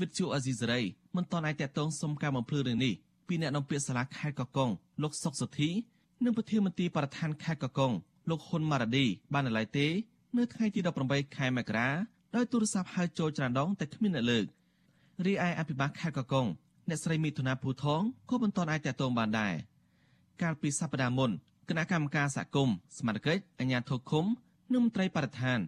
[0.00, 0.80] វិទ្យុអាស៊ីសេរី
[1.16, 2.94] មិនតន់អាចតតងសុំការបំភ្លឺរឿងនេះ
[3.28, 4.70] ពីអ្នកនាំពាក្យសាលាខេត្តកកុង
[5.02, 5.70] លោកសុកសុធី
[6.24, 7.92] និងប្រធានមន្ត្រីបរដ្ឋានខេត្តកកុង
[8.30, 9.86] លោកហ៊ុនម៉ារ៉ាឌីបាននៅឡើយទេ
[10.36, 11.88] នៅថ្ងៃទី18ខែមករា
[12.36, 14.44] ដោយទូរស័ព្ទហៅចូលច្រើនដងតែគ្មានអ្នកលើក
[15.26, 16.46] រីឯអភិបាលខេត្តកកុង
[16.88, 19.54] អ្នកស្រីមិថុនាភូថងក៏មិនទាន់អាចតតងបានដែរ
[20.42, 21.30] កាលពីសប្តាហ៍មុន
[21.68, 24.24] គណៈកម្មការសហគមន៍សមាជិកអាជ្ញាធរឃុំ
[24.72, 25.58] និងមន្ត្រីបរិស្ថាន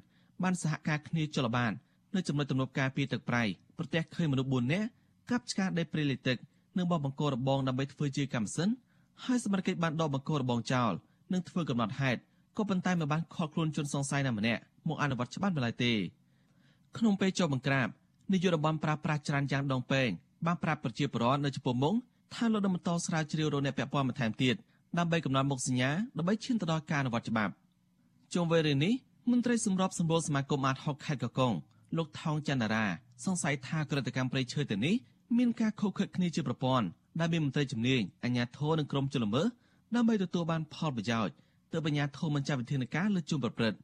[0.43, 1.73] បានសហការគ្នាចលបាន
[2.15, 3.43] នៅចំណុចទំនប់ការពីទឹកប្រៃ
[3.79, 4.89] ប្រទះឃើញមនុស្ស4នាក់
[5.31, 6.37] កាប់ឆ្ការដីព្រៃលិទឹក
[6.77, 8.69] និងបោះបង្គោលរបងដើម្បីធ្វើជាកម្មសិន
[9.25, 10.93] ហើយសមាជិកបានដកបង្គោលរបងចោល
[11.33, 12.21] និងធ្វើកំណត់ហេតុ
[12.57, 15.93] ក៏ប៉ុន្តែមិនបានខកខ្លួនជនសង្ស័យណាម្នាក់មកអនុវត្តច្បាប់ឡើយទេ
[16.97, 17.89] ក្នុងពេលចុះបង្ក្រាប
[18.33, 20.09] នាយករដ្ឋមន្ត្រីប្រាស្រ័យច្រើនយ៉ាងដងពេង
[20.47, 21.95] បានប្រាប់ប្រជាពលរដ្ឋនៅចំពោះមុង
[22.35, 24.55] ថាលោកនឹងបន្តស្រាវជ្រាវរកអ្នកពាក់ព័ន្ធបន្ថែមទៀត
[24.99, 27.53] ដើម្បីកំណត់មុខសញ្ញាដើម្បីឈានទៅដល់ការអនុវត្តច្បាប់
[28.35, 28.95] ជុំវិញរឿងនេះ
[29.31, 31.53] មន្ត្រីសម្របសម្រួលសមាគមអាត60ខេត្តកកុង
[31.97, 32.85] លោកថោងចន្ទរា
[33.25, 34.95] សង្ស័យថាក្រតកម្មព្រៃឈើទៅនេះ
[35.35, 36.87] មានការខុសខិតគ្នាជាប្រព័ន្ធ
[37.21, 39.43] ដែលមានមន្ត្រីជំនាញអាជ្ញាធរនិងក្រុមជលមើ
[39.95, 41.35] ដើម្បីទទួលបានផលប្រយោជន៍
[41.73, 43.79] ទើបអាជ្ញាធរមិនចាត់វិធានការលើជនប្រព្រឹត្ត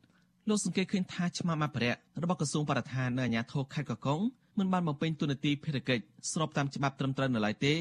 [0.49, 4.21] លោកសង្កេតឃើញថាឆ្មាំអភិរក្សរបស់ក្រសួងបរិស្ថាននិងអាជ្ញាធរខេត្តកកុង
[4.59, 7.75] មិនបានបំពេញតួនាទីភារកិច្ចស្របតាមច្បាប់ត្រឹមត្រូវនៅឡើយទេ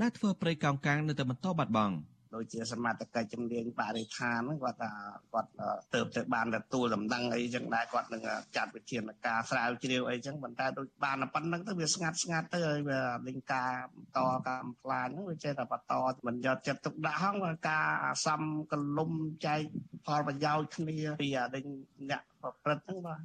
[0.00, 1.94] ដែលធ្វើព្រៃកោងកាងនៅតែបន្តបាត់បង់
[2.34, 4.92] ដូចជាសមត្ថកិច្ចជំនាញបរិស្ថានហ្នឹងគាត់ថា
[5.32, 5.50] គាត់
[5.94, 8.22] ទៅទៅបានទទួលដំណឹងអីចឹងដែរគាត់នឹង
[8.56, 15.94] ចាត់វិធានការស្រាវជ្រាវអីចឹងប៉ុន្តែដូចបានប៉ុណ្្នឹងទៅវាស្ងាត់ស្ងាត់ទៅហើយវាលេងការបន្តកម្មផ្លាញហ្នឹងវាចេះតែបន្ត
[16.26, 17.36] មិនយកចិត្តទុកដាក់ហង
[17.68, 19.10] ការអាសំកលុំ
[19.46, 19.60] ចែក
[20.06, 21.64] ផលប្រយោជន៍គ្នាពីអាដេញ
[22.10, 23.20] អ្នកប្រព្រឹត្តហ្នឹងបាទ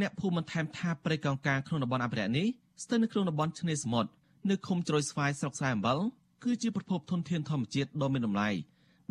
[0.00, 2.46] អ្នកភូមិបន្ថែមថាព្រៃកោងកាងក្នុងតំបន់អភិរក្សនេះ
[2.82, 4.10] ស្ថិតនៅក្នុងតំបន់ឆ្នេរសមុទ្រ
[4.50, 5.98] នៅឃុំជ្រោយស្វាយស្រុកស្រែអំបិល
[6.44, 8.48] គឺជាប្រភពធនធានធម្មជាតិដ៏មានតម្លៃ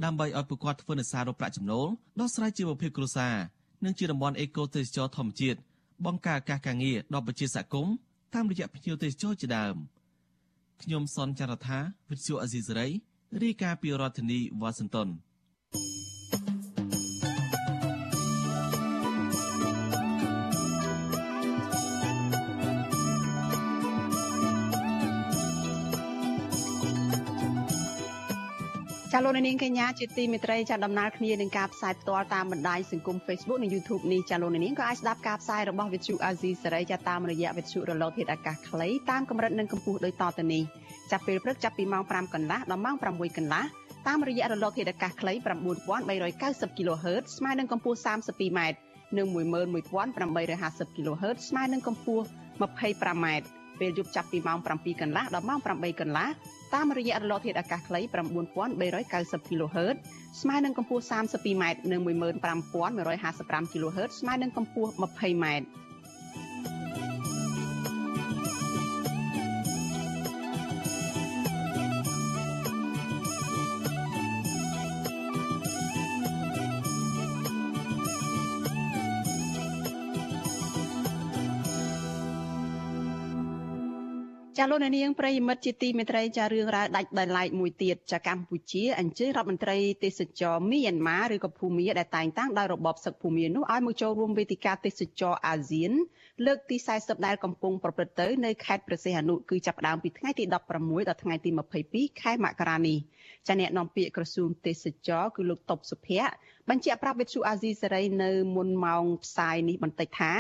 [0.04, 1.88] ដើម្បីឲ្យពួកគាត់ធ្វើនេសាទរកប្រាក់ចំណូល
[2.20, 3.36] ដោះស្រាយជីវភាពគ្រួសារ
[3.86, 5.60] និងជាតំបន់អេកូទេសចរធម្មជាតិ
[6.06, 7.94] បង្កើតឱកាសការងារដល់ប្រជាសហគមន៍
[8.34, 9.76] តាមរយៈភ្ញៀវទេសចរជាដើម
[10.82, 11.80] ខ្ញុំសនចន្ទថា
[12.10, 12.88] វិទ្យុអេស៊ីសរ៉ៃ
[13.44, 15.08] រាយការណ៍ពីរដ្ឋធានីវ៉ាស៊ីនតោន
[29.16, 40.64] ចាលោកនាងកញ្ញាជាទីមេត្រីចាដំណើរគ្នានឹងការផ្សាយផ្ទាល់តាមបណ្ដាញសង្គម Facebook និង YouTube នេះចាលោកនាងក៏អាចស្ដាប់ការផ្សាយរបស់ Vithu Azizi សេរីចាតាមរយៈ Vithu រលកធាតុអាកាសខ្លីតាមកម្រិតនិងកម្ពស់ដូចតទៅនេះ
[41.12, 43.64] ចាប់ពេលព្រឹកចាប់ពីម៉ោង5កន្លះដល់ម៉ោង6កន្លះ
[44.08, 45.34] តាមរយៈរលកធាតុអាកាសខ្លី
[46.06, 48.60] 9390 kHz ស្មើនឹងកម្ពស់ 32m
[49.18, 52.26] និង11850 kHz ស្មើនឹងកម្ពស់
[52.62, 53.26] 25m
[53.80, 56.30] ពេលយប់ចាប់ពីម៉ោង7កន្លះដល់ម៉ោង8កន្លះ
[56.76, 59.96] តាមរយៈរលកធាតុអាកាសខ្លី9390 kHz
[60.42, 65.46] ស្មើនឹងកម្ពស់ 32m និង15155 kHz ស្មើនឹងកម្ពស់ 20m
[84.64, 95.92] ចាលោកនាងប្រិយមិត្តជាទីមេត្រីចារឿងរ៉ាវដាច់ដោយឡែកមួយទៀតចាកម្ពុជាអញ្ជើញរដ្ឋមន្ត្រីទេសចរមីយ៉ាន់ម៉ាឬក៏ភូមាដែលតែងតាំងដោយរបបសឹកភូមានោះឲ្យមកចូលរួមវេទិកាទេសចរអាស៊ាន
[96.46, 101.50] លើកទី40ដែលកំពុងប្រព្រឹត្តទៅនៅខេត្តព្រះសីហនុគឺចាប់ផ្ដើមពីថ្ងៃទី16ដល់ថ្ងៃទី
[101.86, 102.98] 22ខែមករានេះ
[103.48, 106.32] ចាអ្នកនាំពាក្យក្រសួងទេសចរគឺលោកតុបសុភ័ក្រ
[106.70, 110.34] បញ្ជាក់ប្រាប់វិទ្យុអាស៊ីសេរីនៅមុនម៉ោងផ្សាយនេះបន្តិចថា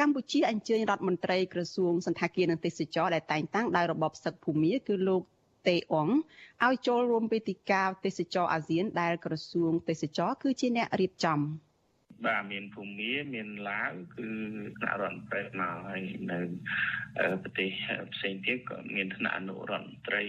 [0.00, 5.22] កម្ពុជាអញ្ជើញរដ្ឋមន្ត្រីក្រសួងសន្តាគារនិងទេសចរដែលតែងតាំងដោយរបបសឹកភូមាគឺលោក
[5.68, 6.08] តេអង
[6.64, 11.38] ឲ្យចូលរួមវេទិកាទេសចរអាស៊ានដែលក្រសួងទេសចរគឺជាអ្នករៀបចំ
[12.26, 14.28] បាទមានភូមាមានឡាវគឺ
[14.78, 16.00] ថ្នាក់រដ្ឋមន្ត្រីមកហើយ
[16.32, 16.40] នៅ
[17.42, 17.70] ប្រទេស
[18.14, 20.22] ផ្សេងទៀតក៏មានថ្នាក់អនុរដ្ឋមន្ត្រី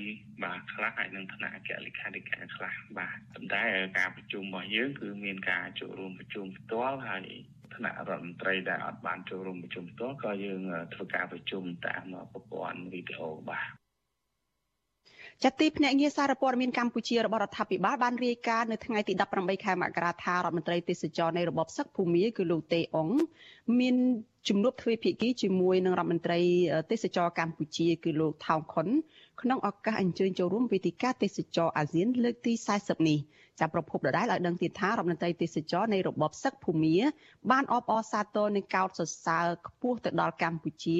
[0.44, 3.64] បាទខ្លះហើយនិងថ្នាក់អគ្គលេខាធិការខ្លះបាទប៉ុន្តែ
[3.98, 7.28] ការប្រជុំរបស់យើងគឺមានការចូលរួមប្រជុំផ្ទាល់ហើយ
[7.76, 10.62] ថ្នាក់រដ្ឋមន្ត្រីដែលអត់បានចូលរួមប្រជុំផ្ទាល់ក៏យើង
[10.94, 13.85] ធ្វើការប្រជុំតាមប្រព័ន្ធវីដេអូបាទ
[15.44, 23.10] ចាត់ទីភ្នាក់ងារសារព័ត៌មានកម្ពុជារបស់រដ្ឋាភិបាលបានរាយការណ៍នៅថ្ងៃទី18ខែមករាថារដ្ឋមន្ត្រីទេសចរនៃរបបសឹកភូមាគឺលោកតេអង
[23.80, 23.96] មាន
[24.48, 26.40] ជំនួបទ្វេភាគីជាមួយនឹងរដ្ឋមន្ត្រី
[26.92, 28.88] ទេសចរកម្ពុជាគឺលោកថោងខុន
[29.42, 33.20] ក្នុងឱកាសអញ្ជើញចូលរួមវេទិកាទេសចរអាស៊ានលើកទី40នេះ
[33.60, 36.98] ចាប់ប្រភពដដែលឲ្យដឹងទៀតថារដ្ឋមន្ត្រីទេសចរនៃរបបសឹកភូមា
[37.52, 41.00] បានអបអរសាទរនឹងកោតសរសើរខ្ពស់ទៅដល់កម្ពុជា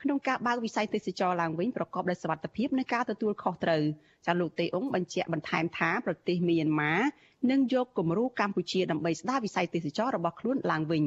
[0.00, 3.82] ក្នុងការបើកវិស័យទេសចរឡើងវិញប្រកបដោយសុវត្ថិភាពនិងការទទួលខុសត្រូវ
[4.26, 6.94] ចាលោកតេអ៊ុងបញ្ជាក់បន្ថែមថាប្រទេសមីយ៉ាន់ម៉ា
[7.50, 11.04] នឹងយកគំរូកម្ពុជាដើម្បីស្ដារវិស័យទេសចររបស់ខ្លួនឡើងវិញ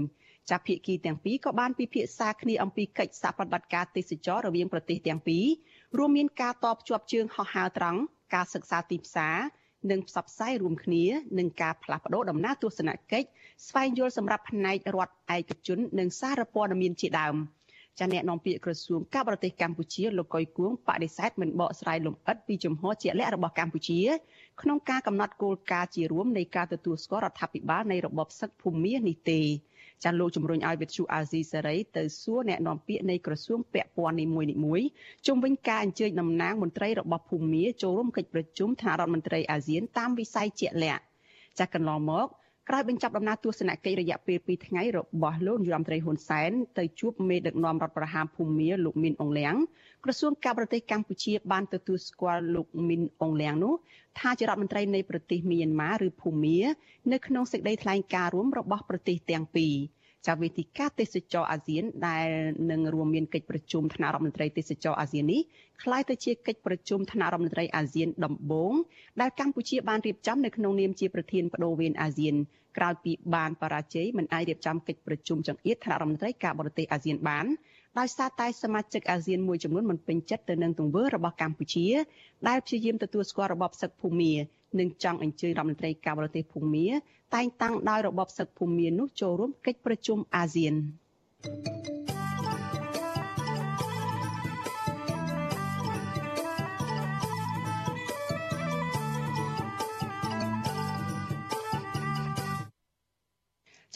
[0.50, 5.46] ចាប់ភាគីទាំងពីរក៏បានពិភាក្សាគ្នាអំពីកិច្ចសហប្រតិបត្តិការទេសចររវាងប្រទេសទាំងពីរ
[5.98, 8.00] រួមមានការតបជាប់ជើងហោះហើរត្រង់
[8.34, 9.38] ការសិក្សាទីផ្សារ
[9.92, 11.04] និងផ្សព្វផ្សាយរួមគ្នា
[11.40, 13.28] នឹងការផ្លាស់ប្តូរដំណើរទស្សនកិច្ច
[13.68, 17.36] ស្វែងយល់សម្រាប់ផ្នែករដ្ឋឯកជន និងសារព័ត៌មានជាដើម
[18.00, 24.00] ចាអ្នកនាំពាក្យក្រសួងការបរទេសកម្ពុជាលោកកុយគួងបដិសេធមិនបកស្រាយលម្អិតពីជំហរជាក់លាក់របស់កម្ពុជា
[24.62, 29.42] ក្នុងការកំណត់គោលការណ៍ជារួមនៃការទទួលស្គាល់រដ្ឋាភិបាលនៃរបបសឹកភូមានេះទេ
[30.04, 34.26] ចាលោកជំរុញឲ្យវិទ្យុអាស៊ីសេរីទៅសួរអ្នកនាំពាក្យនៃក្រសួងពាក់ព័ន្ធនី
[34.66, 34.88] មួយៗ
[35.28, 41.04] ជុំវិញការអញ្ជើញតំណាងមន្ត្រីរបស់ភូមាចូលរួមកិច្ចប្រជុំថ្នាក់រដ្ឋមន្ត្រីអាស៊ានតាមវិស័យជាក់លាក់
[41.60, 42.28] ចាកន្លងមក
[42.70, 49.56] ក្រោយបញ្ចប់ដំណើរទស្សនកិច្ចរយៈពេល2ថ្ងៃរបស់លោកនាយរដ្ឋមន្ត្រីហ៊ុនសែនទៅជួបមេដឹកនាំរដ្ឋប្រហារភូមាលោកមីនអងលៀង
[50.04, 53.74] ក្រសួងការបរទេសកម្ពុជាបានទទួលស្គាល់លោកមីនអងលៀងនោះ
[54.20, 56.60] ថាជារដ្ឋមន្ត្រីនៃប្រទេសមីយ៉ាន់ម៉ាឬភូមា
[57.12, 59.74] នៅក្នុងសេចក្តីថ្លែងការណ៍រួមរបស់ប្រទេសទាំងពីរ
[60.27, 62.29] ចាវេទិកាទេសចរអាស៊ានដែល
[62.71, 65.41] នឹងរួមមានកិច្ចប្រជុំថ្នាក់រដ្ឋមន្ត្រីទេសចរអាស៊ាននេះ
[65.83, 68.75] คล้ายទៅជាកិច្ចប្រជុំថ្នាក់រដ្ឋមន្ត្រីអាស៊ានដំបូង
[69.21, 72.35] ដែលកម្ពុជាបានរៀបចំនៅក្នុងនាមជាប្រធានបដូវវេនអាស៊ាន
[72.77, 77.47] ក្រោយពីបានបរាជ័យមិនអាចរៀបចំកិច្ចប្រជុំចង្អៀតថ្នាក់រដ្ឋមន្ត្រីការបរទេសអាស៊ានបាន
[77.99, 81.87] ដោយសារតែសមាជិកអាស៊ានមួយចំនួនមិនពេញចិត្តទៅនឹងទង្វើរបស់កម្ពុជា
[82.49, 84.33] ដែលព្យាយាមទទួលស្គាល់របបសឹកភូមា
[84.80, 86.88] និងចង់អញ្ជើញរដ្ឋមន្ត្រីការបរទេសភូមា
[87.36, 90.76] តែងតាំងដោយរបបសឹកភូមានោះចូលរួមកិច្ចប្រជុំអាស៊ាន
[91.44, 91.98] thank you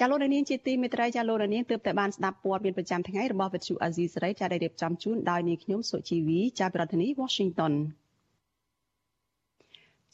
[0.04, 7.74] ចាលោកនាងជាទីមេត្រីចាលោកនាងទើបតែបានស្ដាប់ព័ត៌មានប្រចាំថ្ងៃរបស់វិទ្យុអាស៊ីសេរីចាដែលរៀបចំជូនដោយនាងខ្ញុំសុជីវីចាប្រធានាធិបតី Washington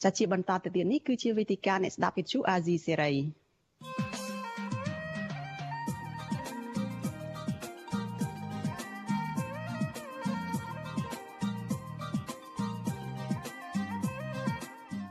[0.02, 3.12] ចាជាបន្តទៅទៀតនេះគឺជាវេទិកាអ្នកស្ដាប់វិទ្យុអាស៊ីសេរី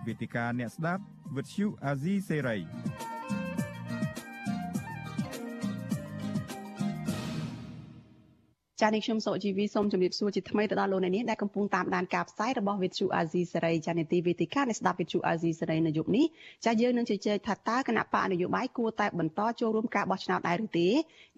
[0.08, 1.04] វេទិកាអ្នកស្ដាប់
[1.36, 2.58] វិទ្យុអាស៊ីសេរី
[8.82, 16.26] ចានេះខ្ញុំសុជីវីសូមជម្រាបសួរជាថ្មីទៅដល់លោកអ្នកនាងដែលកំពុងតាមដានការផ្សាយរបស់ Vithu Azizi សេរីចានីតិវេទិកានៃស្ដាប់ Vithu Azizi សេរីនៅយប់នេះ
[16.66, 20.88] ចាយើងនឹងជជែកថាតើគណៈបកនយោបាយគួរតែបន្តចូលរួមការបោះឆ្នោតដែរឬទេ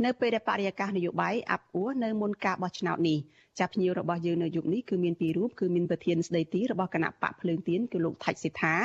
[0.06, 3.20] នៅពេលដែលបរិយាកាសនយោបាយអាប់អួរនៅមុនការបោះឆ្នោតនេះ
[3.60, 8.76] ចាភ្ញៀវរបស់យើងនៅយប់នេះគឺមានពីររូបគឺមានប្រធានស្ដីទីរបស់គណៈបកភ្លើងទៀនគឺលោកថាច់សិដ្ឋា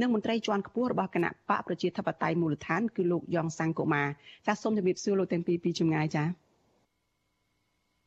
[0.00, 4.02] និងមន្ត្រីជាន់ខ្ពស់របស់គណៈបកប្រជាធិបតេយ្យមូលដ្ឋានគឺលោកយ៉ងសង្គមា
[4.46, 6.24] ចាសូមជម្រាបសួរលោកទាំងពីរពីចម្ងាយចា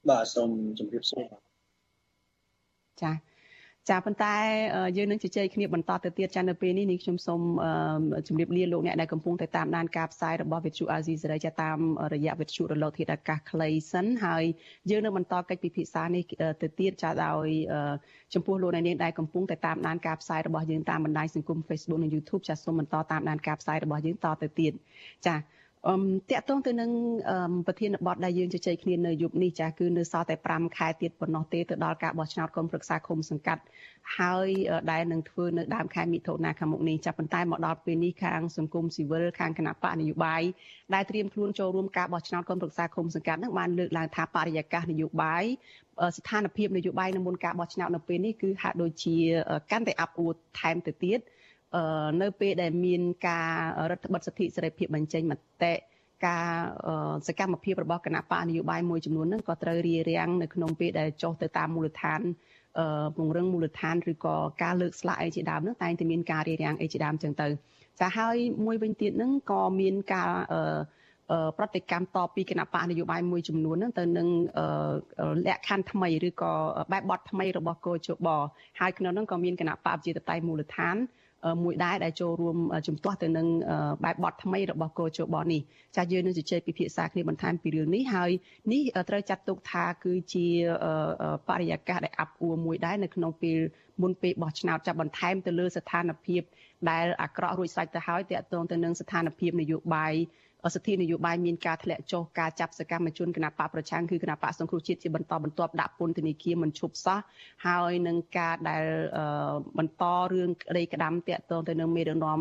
[0.09, 0.49] បាទសូម
[0.79, 1.23] ជម្រាបសួរ
[3.01, 3.11] ចា
[3.89, 4.35] ចាប៉ុន្តែ
[4.97, 7.41] យើងនឹងជជែកគ្នាបន្តទៅទៀតចានៅពេលនេះនេះខ្ញុំសូម
[8.27, 11.77] ជម្រាបលាលោកអ្នកដែលកំពុងតែតាមដានការផ្សាយរបស់វិទ្យុអាស៊ីសេរីចាតាម
[12.13, 14.43] រយៈវិទ្យុរលកធាតុអាកាសខ្លីសិនហើយ
[14.89, 16.23] យើងនឹងបន្តកិច្ចពិភាក្សានេះ
[16.61, 17.47] ទៅទៀតចាដោយ
[18.33, 24.73] ចំពោះលោកអ្នកនាងដែលកំពុងតែតាមដានការផ្សាយរបស់យើងតាមបណ្ដាញសង្គម Facebook និង YouTube ចាសូមបន្តតាមដានការផ្សាយរបស់យើងតទៅទៀត
[25.27, 25.35] ចា
[25.87, 25.95] អឺ
[26.31, 26.91] តកតងទៅនឹង
[27.67, 33.61] ប្រធានបទដែលយើងជជែកគ្នានៅយប់នេះចាគឺនៅសល់តែ5ខែទៀតប៉ុណ្ណោះទេទៅដល់ការបោះឆ្នោតគុំប្រឹក្សាគុំសង្កាត់
[34.17, 34.47] ហើយ
[34.91, 40.41] ដែលនឹងធ្វើនៅដើមខែមិថុនាខាងមុខនេះចាប៉ុន្តែមកដល់ពេលនេះខាងសង្គមស៊ីវិលខាងគណៈបកនយោបាយ
[40.93, 45.43] ដែលត្រៀមខ្លួនចូលរួមការបោះឆ្នោតគុំប្រឹក្សាគុំសង្កាត់នឹងបានលើកឡើងថាបរិយាកាសនយោបាយ
[46.17, 49.15] ស្ថានភាពនយោបាយនៅមុនការបោះឆ្នោតនៅពេលនេះគឺហាក់ដូចជា
[49.71, 51.19] កាន់តែអាប់អួរថែមទៅទៀត
[52.21, 53.51] នៅពេលដែលមានការ
[53.91, 55.73] រដ្ឋបិទសិទ្ធិសេរីភាពបញ្ចេញមតិ
[56.27, 56.47] ការ
[57.27, 62.21] សកម្មភាពរបស់គណៈបកនយោបាយមួយចំនួនហ្នឹងក៏ត្រូវរារាំងនៅក្នុងពេលដែលចុះទៅតាមមូលដ្ឋាន
[63.15, 67.47] ពង្រឹងមូលដ្ឋានឬក៏ការលើកស្លាកអីជាដើមហ្នឹងតែងតែមានការរារាំងអីជាដើមចឹងទៅ
[67.99, 70.31] ចាហើយមួយវិញទៀតហ្នឹងក៏មានការ
[71.57, 74.27] ប្រតិកម្មតពីគណៈបកនយោបាយមួយចំនួនហ្នឹងទៅនឹង
[75.47, 76.53] លក្ខខណ្ឌថ្មីឬក៏
[76.91, 78.27] បែបបទថ្មីរបស់កោជប
[78.79, 80.95] ហើយក្នុងហ្នឹងក៏មានគណៈបកប្រជាតៃមូលដ្ឋាន
[81.63, 83.47] មួយដែរដែលចូលរួមជំទាស់ទៅនឹង
[84.03, 85.61] បែបបទថ្មីរបស់កោជបនេះ
[85.97, 88.31] ចាយើងនឹងជជែកពិភាក្សាគ្នាបន្ថែមពីរឿងនេះហើយ
[88.71, 90.47] នេះត្រូវចាត់ទុកថាគឺជា
[91.47, 93.59] បរិយាកាសដែលអាប់អួរមួយដែរនៅក្នុងពេល
[94.01, 96.41] មុនពេលបោះឆ្នោតចាប់បន្ថែមទៅលើស្ថានភាព
[96.89, 100.13] ដែលអាក្រក់រួចស្រេចទៅហើយតាក់ទងទៅនឹងស្ថានភាពនយោបាយ
[100.73, 107.19] សិទ្ធិនយោបាយមានការធ្លាក់ចុះការចាប់សកម្មជនគណបកប្រឆាំងគឺគណបកសង្គ្រោះជាតិជាបន្តបន្ទាប់ដាក់ពន្ធនាគារមិនឈប់សោះ
[107.65, 108.83] ហើយនឹងការដែល
[109.77, 110.03] បន្ត
[110.33, 112.39] រឿងក្តីក្តាំតាក់ទងទៅនឹងមេដឹកនាំ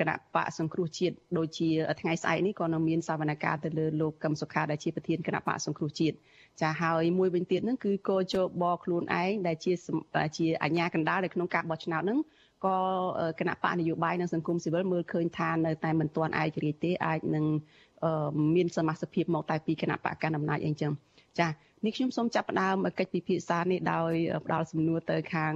[0.00, 1.68] គណៈបកសង្គ្រោះជាតិដូចជា
[2.00, 6.16] ថ្ងៃស្អែកនេះក៏នៅមានសវនកម្មទៅលើលោកកឹមសុខាដែលជាប្រធានគណៈបកសង្គ្រោះជាតិ
[6.60, 9.72] ចាហើយមួយវិញទៀតហ្នឹងគឺកោជបខ្លួនឯងដែលជា
[10.36, 12.18] ជាអាញាកណ្ដាលនៅក្នុងការបោះឆ្នោតហ្នឹង
[12.64, 12.78] ក៏
[13.40, 17.44] គណៈបកនយោបាយនិងសង្គមស៊ីវិលមើលឃើញថានៅតែមិនទាន់ឯករាជ្យទេអាចនឹង
[18.56, 20.92] មានសមាជិកភាពមកតែពីគណៈបកកណ្ដាលអំណាចអីចឹង
[21.40, 21.48] ចា
[21.84, 24.12] នេះខ្ញុំសូមចាប់ផ្ដើមកិច្ចពិភាក្សានេះដោយ
[24.44, 25.54] ផ្ដល់សំណួរទៅខាង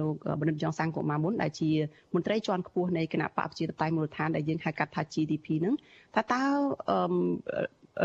[0.00, 1.70] លោកបណ្ឌិតយ៉ងសាំងកុមារមុនដែលជា
[2.14, 5.74] មន្ត្រីជាន់ខ្ពស់នៃគណៈបកប្រជាធិបតេយ្យមូលដ្ឋានដែលយើងហៅកាត់ថា GDP ហ្នឹង
[6.14, 6.42] ថាតើ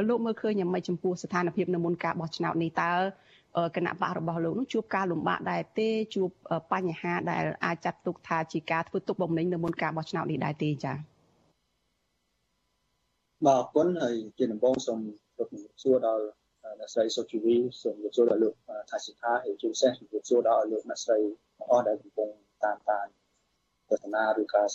[0.09, 2.93] លោកមើលឃើញយ៉ាងម៉េចចំពោះស្ថានភាពនៅមុនការបោះឆ្នោតនេះតើ
[3.75, 6.29] គណៈបករបស់លោកនឹងជួបការលំបាកដែរទេជួប
[6.71, 10.95] បញ្ហាដែលអាចចាត់ទុកថាជាការធ្វើទុកបុកម្នេញនៅមុនការបោះឆ្នោតនេះដែរទេចា៎
[13.45, 14.99] បាទអរគុណហើយជាដំបូងសូម
[15.37, 16.23] ជម្រាបសួរដល់
[16.79, 18.53] អ្នកស្រីសុជីវីសូមជម្រាបសួរដល់លោក
[18.89, 21.19] ថាសិដ្ឋាហើយជាពិសេសជម្រាបសួរដល់លោកអ្នកស្រី
[21.69, 22.29] អស់ដែលកំពុង
[22.63, 23.07] តាមដាន
[23.89, 24.67] ទស្សនាឬការ